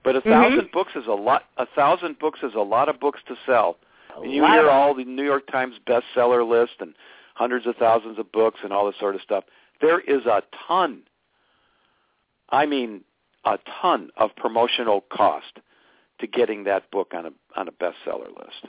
But 0.03 0.15
a 0.17 0.21
Mhm. 0.21 0.31
1000 0.31 0.71
books 0.71 0.95
is 0.95 1.07
a 1.07 1.13
lot. 1.13 1.45
A 1.57 1.65
thousand 1.65 2.19
books 2.19 2.43
is 2.43 2.53
a 2.55 2.61
lot 2.61 2.89
of 2.89 2.99
books 2.99 3.21
to 3.27 3.37
sell. 3.45 3.77
And 4.15 4.31
you 4.31 4.45
hear 4.45 4.69
all 4.69 4.93
the 4.93 5.05
New 5.05 5.23
York 5.23 5.47
Times 5.47 5.79
bestseller 5.79 6.47
list 6.47 6.73
and 6.79 6.93
hundreds 7.35 7.65
of 7.65 7.75
thousands 7.77 8.19
of 8.19 8.31
books 8.31 8.59
and 8.63 8.71
all 8.71 8.85
this 8.85 8.97
sort 8.97 9.15
of 9.15 9.21
stuff. 9.21 9.43
There 9.79 9.99
is 9.99 10.25
a 10.25 10.43
ton. 10.67 11.03
I 12.49 12.65
mean, 12.65 13.03
a 13.45 13.57
ton 13.81 14.11
of 14.17 14.35
promotional 14.35 15.01
cost 15.01 15.59
to 16.19 16.27
getting 16.27 16.63
that 16.65 16.89
book 16.91 17.13
on 17.13 17.25
a 17.25 17.33
on 17.55 17.67
a 17.67 17.71
bestseller 17.71 18.29
list. 18.37 18.65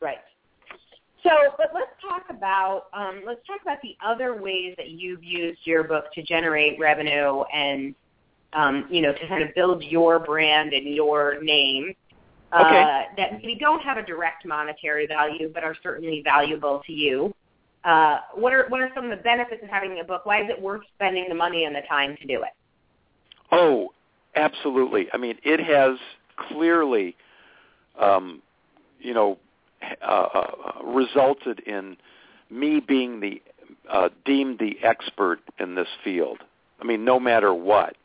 Right. 0.00 0.18
So, 1.22 1.30
but 1.58 1.70
let's 1.74 1.90
talk 2.00 2.24
about 2.30 2.86
um, 2.92 3.22
let's 3.26 3.46
talk 3.46 3.60
about 3.62 3.80
the 3.82 3.96
other 4.04 4.34
ways 4.34 4.74
that 4.76 4.90
you've 4.90 5.24
used 5.24 5.60
your 5.64 5.84
book 5.84 6.12
to 6.14 6.22
generate 6.22 6.78
revenue 6.78 7.42
and 7.52 7.94
um, 8.52 8.86
you 8.90 9.00
know 9.02 9.12
to 9.12 9.28
kind 9.28 9.42
of 9.42 9.54
build 9.54 9.82
your 9.84 10.18
brand 10.18 10.72
and 10.72 10.94
your 10.94 11.42
name. 11.42 11.94
Uh, 12.52 12.64
Okay. 12.64 12.84
that 13.16 13.32
maybe 13.34 13.56
don't 13.60 13.80
have 13.80 13.96
a 13.96 14.02
direct 14.02 14.44
monetary 14.44 15.06
value, 15.06 15.48
but 15.54 15.62
are 15.62 15.76
certainly 15.84 16.20
valuable 16.24 16.82
to 16.84 16.92
you. 16.92 17.32
Uh, 17.84 18.18
what 18.34 18.52
are 18.52 18.66
what 18.68 18.80
are 18.80 18.90
some 18.94 19.04
of 19.04 19.10
the 19.10 19.22
benefits 19.22 19.62
of 19.62 19.68
having 19.70 20.00
a 20.00 20.04
book? 20.04 20.26
Why 20.26 20.42
is 20.42 20.50
it 20.50 20.60
worth 20.60 20.82
spending 20.94 21.26
the 21.28 21.34
money 21.34 21.64
and 21.64 21.74
the 21.74 21.82
time 21.88 22.16
to 22.20 22.26
do 22.26 22.42
it? 22.42 22.50
Oh, 23.52 23.90
absolutely. 24.34 25.08
I 25.12 25.16
mean, 25.16 25.36
it 25.44 25.60
has 25.60 25.98
clearly, 26.36 27.16
um, 27.98 28.42
you 29.00 29.14
know, 29.14 29.38
uh, 30.02 30.04
uh, 30.04 30.82
resulted 30.84 31.60
in 31.60 31.96
me 32.50 32.80
being 32.80 33.20
the 33.20 33.40
uh, 33.88 34.08
deemed 34.24 34.58
the 34.58 34.76
expert 34.82 35.40
in 35.58 35.74
this 35.74 35.88
field. 36.04 36.38
I 36.80 36.84
mean, 36.84 37.04
no 37.04 37.18
matter 37.20 37.54
what. 37.54 37.96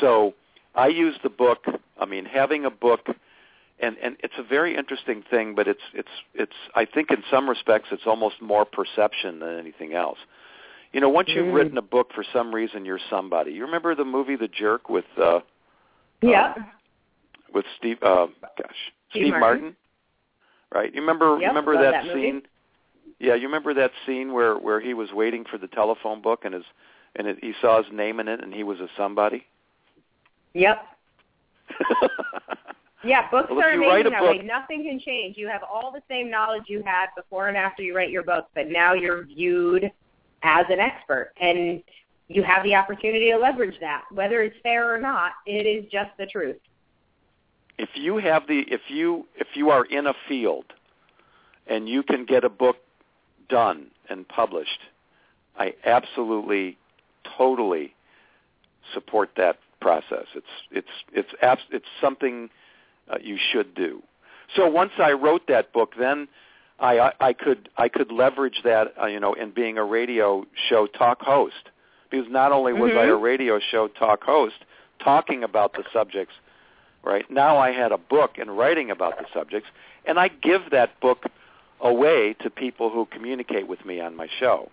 So 0.00 0.34
I 0.74 0.88
use 0.88 1.16
the 1.22 1.30
book. 1.30 1.64
I 1.98 2.06
mean, 2.06 2.24
having 2.24 2.64
a 2.64 2.70
book, 2.70 3.06
and 3.80 3.96
and 4.02 4.16
it's 4.20 4.34
a 4.38 4.42
very 4.42 4.76
interesting 4.76 5.22
thing, 5.28 5.54
but 5.54 5.68
it's 5.68 5.82
it's 5.92 6.08
it's. 6.34 6.52
I 6.74 6.84
think 6.84 7.10
in 7.10 7.22
some 7.30 7.48
respects, 7.48 7.88
it's 7.92 8.06
almost 8.06 8.40
more 8.40 8.64
perception 8.64 9.40
than 9.40 9.58
anything 9.58 9.94
else. 9.94 10.18
You 10.92 11.00
know, 11.00 11.08
once 11.08 11.28
you've 11.30 11.46
Mm. 11.46 11.54
written 11.54 11.78
a 11.78 11.82
book, 11.82 12.12
for 12.14 12.24
some 12.32 12.54
reason, 12.54 12.84
you're 12.84 13.00
somebody. 13.10 13.52
You 13.52 13.64
remember 13.64 13.94
the 13.96 14.04
movie 14.04 14.36
The 14.36 14.48
Jerk 14.48 14.88
with 14.88 15.06
uh, 15.20 15.40
Yeah. 16.22 16.54
with 17.52 17.64
Steve? 17.78 17.98
Uh, 18.02 18.28
gosh, 18.56 18.92
Steve 19.10 19.22
Steve, 19.22 19.30
Martin. 19.30 19.40
Martin. 19.40 19.76
Right? 20.72 20.94
You 20.94 21.00
remember? 21.00 21.38
Yep, 21.40 21.48
remember 21.48 21.74
that, 21.82 22.04
that 22.04 22.14
scene? 22.14 22.42
Yeah, 23.18 23.34
you 23.34 23.46
remember 23.46 23.74
that 23.74 23.92
scene 24.06 24.32
where 24.32 24.56
where 24.56 24.80
he 24.80 24.94
was 24.94 25.12
waiting 25.12 25.44
for 25.44 25.58
the 25.58 25.68
telephone 25.68 26.20
book 26.20 26.44
and 26.44 26.54
his 26.54 26.64
and 27.16 27.26
it, 27.28 27.38
he 27.40 27.54
saw 27.60 27.82
his 27.82 27.92
name 27.92 28.18
in 28.20 28.28
it 28.28 28.42
and 28.42 28.52
he 28.52 28.62
was 28.64 28.80
a 28.80 28.88
somebody. 28.96 29.46
Yep. 30.54 30.78
Yeah, 33.06 33.30
books 33.30 33.50
Well, 33.50 33.60
are 33.60 33.72
amazing 33.72 34.12
that 34.12 34.22
way. 34.22 34.38
Nothing 34.38 34.82
can 34.82 34.98
change. 34.98 35.36
You 35.36 35.46
have 35.48 35.62
all 35.62 35.92
the 35.92 36.00
same 36.08 36.30
knowledge 36.30 36.62
you 36.68 36.82
had 36.82 37.08
before 37.14 37.48
and 37.48 37.56
after 37.56 37.82
you 37.82 37.94
write 37.94 38.08
your 38.08 38.22
book, 38.22 38.46
but 38.54 38.70
now 38.70 38.94
you're 38.94 39.26
viewed 39.26 39.92
as 40.42 40.64
an 40.70 40.80
expert, 40.80 41.32
and 41.38 41.82
you 42.28 42.42
have 42.42 42.62
the 42.62 42.74
opportunity 42.74 43.30
to 43.30 43.36
leverage 43.36 43.78
that. 43.80 44.04
Whether 44.10 44.42
it's 44.42 44.56
fair 44.62 44.90
or 44.90 44.98
not, 44.98 45.32
it 45.46 45.66
is 45.66 45.84
just 45.92 46.12
the 46.16 46.24
truth. 46.24 46.56
if 47.78 47.90
you 47.94 48.18
have 48.18 48.46
the 48.46 48.60
if 48.68 48.82
you 48.88 49.26
if 49.36 49.48
you 49.54 49.70
are 49.70 49.84
in 49.84 50.06
a 50.06 50.14
field 50.28 50.66
and 51.66 51.88
you 51.88 52.02
can 52.02 52.24
get 52.24 52.44
a 52.44 52.48
book 52.48 52.76
done 53.48 53.86
and 54.08 54.26
published, 54.28 54.80
I 55.58 55.74
absolutely 55.84 56.76
totally 57.36 57.94
support 58.92 59.30
that 59.36 59.58
process. 59.84 60.26
It's 60.40 60.54
it's 60.78 60.94
it's 61.12 61.32
abs- 61.50 61.70
it's 61.78 61.90
something 62.04 62.36
uh, 63.10 63.18
you 63.30 63.36
should 63.50 63.70
do. 63.74 64.02
So 64.56 64.62
once 64.82 64.92
I 64.98 65.12
wrote 65.24 65.44
that 65.54 65.66
book, 65.76 65.90
then 65.98 66.18
I 66.80 66.92
I, 67.06 67.12
I 67.28 67.32
could 67.44 67.68
I 67.84 67.88
could 67.96 68.10
leverage 68.22 68.58
that 68.64 68.86
uh, 69.02 69.06
you 69.14 69.20
know 69.20 69.34
in 69.42 69.50
being 69.50 69.76
a 69.84 69.84
radio 69.98 70.28
show 70.68 70.86
talk 70.86 71.20
host 71.22 71.64
because 72.10 72.26
not 72.40 72.50
only 72.58 72.72
was 72.72 72.92
I 73.02 73.04
a 73.04 73.16
Mhm. 73.16 73.22
radio 73.32 73.54
show 73.72 73.84
talk 73.88 74.20
host 74.24 74.58
talking 75.10 75.40
about 75.50 75.70
the 75.78 75.84
subjects 75.92 76.34
right? 77.12 77.26
Now 77.30 77.58
I 77.58 77.70
had 77.82 77.92
a 77.92 77.98
book 77.98 78.32
and 78.38 78.48
writing 78.60 78.88
about 78.90 79.14
the 79.18 79.26
subjects, 79.38 79.68
and 80.06 80.18
I 80.18 80.28
give 80.28 80.62
that 80.70 80.90
book 81.00 81.20
away 81.80 82.34
to 82.42 82.48
people 82.48 82.88
who 82.94 83.02
communicate 83.16 83.66
with 83.72 83.82
me 83.84 84.00
on 84.00 84.16
my 84.16 84.28
show. 84.40 84.70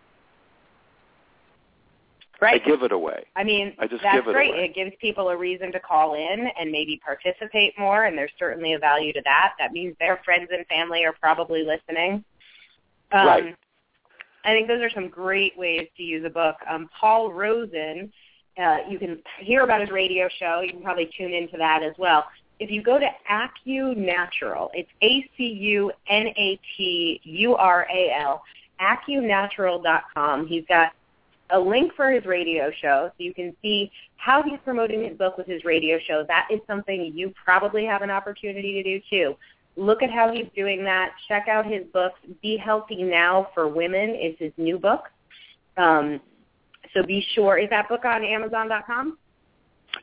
Right. 2.41 2.60
I 2.60 2.65
give 2.67 2.82
it 2.82 2.91
away. 2.91 3.23
I 3.36 3.43
mean, 3.43 3.75
I 3.77 3.86
just 3.86 4.01
that's 4.01 4.17
give 4.17 4.27
it 4.27 4.34
great. 4.34 4.49
away. 4.49 4.65
It 4.65 4.73
gives 4.73 4.91
people 4.99 5.30
a 5.30 5.38
reason 5.38 5.71
to 5.73 5.80
call 5.80 6.15
in 6.15 6.47
and 6.60 6.71
maybe 6.71 6.99
participate 7.06 7.77
more, 7.77 8.06
and 8.06 8.17
there's 8.17 8.32
certainly 8.39 8.73
a 8.73 8.80
value 8.80 9.13
to 9.13 9.21
that. 9.25 9.54
That 9.60 9.73
means 9.73 9.95
their 9.99 10.19
friends 10.25 10.49
and 10.51 10.65
family 10.65 11.06
are 11.06 11.13
probably 11.13 11.63
listening. 11.63 12.23
Um, 13.12 13.27
Right. 13.27 13.56
I 14.43 14.54
think 14.54 14.67
those 14.67 14.82
are 14.82 14.89
some 14.89 15.08
great 15.08 15.56
ways 15.56 15.88
to 15.97 16.04
use 16.04 16.25
a 16.25 16.30
book. 16.32 16.56
Um, 16.67 16.89
Paul 16.99 17.32
Rosen, 17.32 18.12
uh, 18.58 18.77
you 18.89 18.97
can 18.97 19.21
hear 19.39 19.63
about 19.63 19.82
his 19.82 19.91
radio 19.91 20.27
show. 20.39 20.62
You 20.62 20.71
can 20.71 20.82
probably 20.82 21.12
tune 21.15 21.34
into 21.34 21.58
that 21.58 21.84
as 21.84 21.93
well. 21.99 22.25
If 22.60 22.71
you 22.71 22.82
go 22.82 22.97
to 22.97 23.08
Acu 23.30 23.95
Natural, 23.95 24.71
it's 24.73 24.89
A-C-U-N-A-T-U-R-A-L, 27.12 28.43
acunatural.com. 28.80 30.47
He's 30.47 30.65
got 30.67 30.91
a 31.52 31.60
link 31.60 31.94
for 31.96 32.10
his 32.12 32.26
radio 32.26 32.72
show 32.82 33.10
so 33.10 33.24
you 33.24 33.34
can 33.34 33.56
see 33.62 33.92
how 34.18 34.44
he's 34.44 34.60
promoting 34.64 35.04
his 35.04 35.18
book 35.18 35.38
with 35.38 35.48
his 35.48 35.64
radio 35.66 35.98
show. 36.08 36.24
That 36.28 36.48
is 36.52 36.60
something 36.68 37.12
you 37.14 37.34
probably 37.44 37.86
have 37.86 38.02
an 38.02 38.10
opportunity 38.10 38.74
to 38.74 38.84
do 38.84 39.02
too. 39.10 39.36
Look 39.76 40.04
at 40.04 40.12
how 40.12 40.32
he's 40.32 40.48
doing 40.56 40.84
that. 40.84 41.12
Check 41.28 41.48
out 41.48 41.66
his 41.66 41.84
books. 41.94 42.20
Be 42.42 42.58
Healthy 42.58 43.04
Now 43.04 43.48
for 43.54 43.68
Women 43.68 44.12
is 44.12 44.36
his 44.38 44.52
new 44.58 44.78
book. 44.78 45.04
Um, 45.78 46.20
so 46.94 47.04
be 47.04 47.26
sure. 47.34 47.58
Is 47.58 47.70
that 47.70 47.88
book 47.88 48.04
on 48.04 48.24
Amazon.com? 48.24 49.18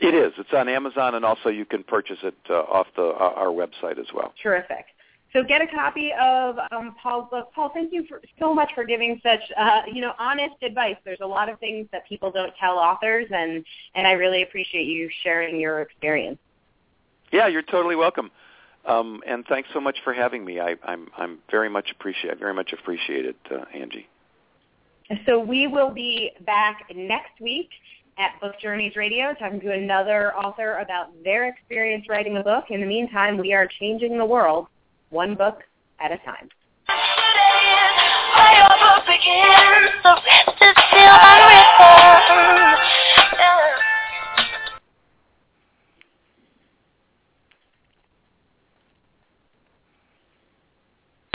It 0.01 0.15
is. 0.15 0.33
It's 0.39 0.53
on 0.53 0.69
Amazon, 0.69 1.15
and 1.15 1.25
also 1.25 1.49
you 1.49 1.65
can 1.65 1.83
purchase 1.83 2.19
it 2.23 2.37
uh, 2.49 2.55
off 2.55 2.87
the 2.97 3.03
uh, 3.03 3.33
our 3.37 3.49
website 3.49 3.99
as 3.99 4.07
well. 4.15 4.33
Terrific. 4.43 4.87
So 5.33 5.43
get 5.43 5.61
a 5.61 5.67
copy 5.67 6.11
of 6.19 6.57
um, 6.71 6.95
Paul's 7.03 7.29
book. 7.31 7.51
Paul, 7.55 7.71
thank 7.75 7.93
you 7.93 8.07
for, 8.09 8.23
so 8.39 8.55
much 8.55 8.71
for 8.75 8.85
giving 8.85 9.21
such 9.23 9.41
uh, 9.57 9.83
you 9.93 10.01
know 10.01 10.13
honest 10.19 10.63
advice. 10.63 10.97
There's 11.05 11.21
a 11.21 11.27
lot 11.27 11.49
of 11.49 11.59
things 11.59 11.87
that 11.93 12.09
people 12.09 12.31
don't 12.31 12.53
tell 12.59 12.79
authors, 12.79 13.27
and 13.31 13.65
and 13.95 14.07
I 14.07 14.13
really 14.13 14.43
appreciate 14.43 14.87
you 14.87 15.11
sharing 15.23 15.61
your 15.61 15.83
experience. 15.83 16.39
Yeah, 17.31 17.47
you're 17.47 17.63
totally 17.63 17.97
welcome. 17.97 18.31
Um, 18.87 19.23
and 19.27 19.45
thanks 19.47 19.69
so 19.75 19.81
much 19.81 19.99
for 20.03 20.15
having 20.15 20.45
me. 20.45 20.61
I, 20.61 20.77
I'm 20.83 21.09
I'm 21.17 21.39
very 21.51 21.69
much 21.69 21.91
appreciate 21.91 22.33
I 22.33 22.35
very 22.35 22.55
much 22.55 22.73
appreciate 22.73 23.27
it, 23.27 23.37
uh, 23.51 23.65
Angie. 23.75 24.09
So 25.27 25.39
we 25.39 25.67
will 25.67 25.91
be 25.91 26.33
back 26.47 26.91
next 26.95 27.41
week 27.41 27.69
at 28.19 28.39
Book 28.41 28.55
Journeys 28.61 28.97
Radio 28.97 29.35
talking 29.35 29.61
to 29.61 29.73
another 29.73 30.35
author 30.37 30.79
about 30.79 31.09
their 31.23 31.49
experience 31.49 32.07
writing 32.09 32.37
a 32.39 32.43
book. 32.43 32.65
In 32.71 32.81
the 32.81 32.87
meantime, 32.87 33.37
we 33.37 33.53
are 33.53 33.67
changing 33.79 34.17
the 34.17 34.25
world 34.25 34.69
one 35.11 35.35
book 35.35 35.63
at 36.01 36.13
a 36.13 36.19
time. 36.19 36.49
Begins, 39.07 39.93
the 40.03 40.15
rest 40.21 40.61
is 40.61 40.75
still 40.77 41.17
unwritten. 41.17 43.08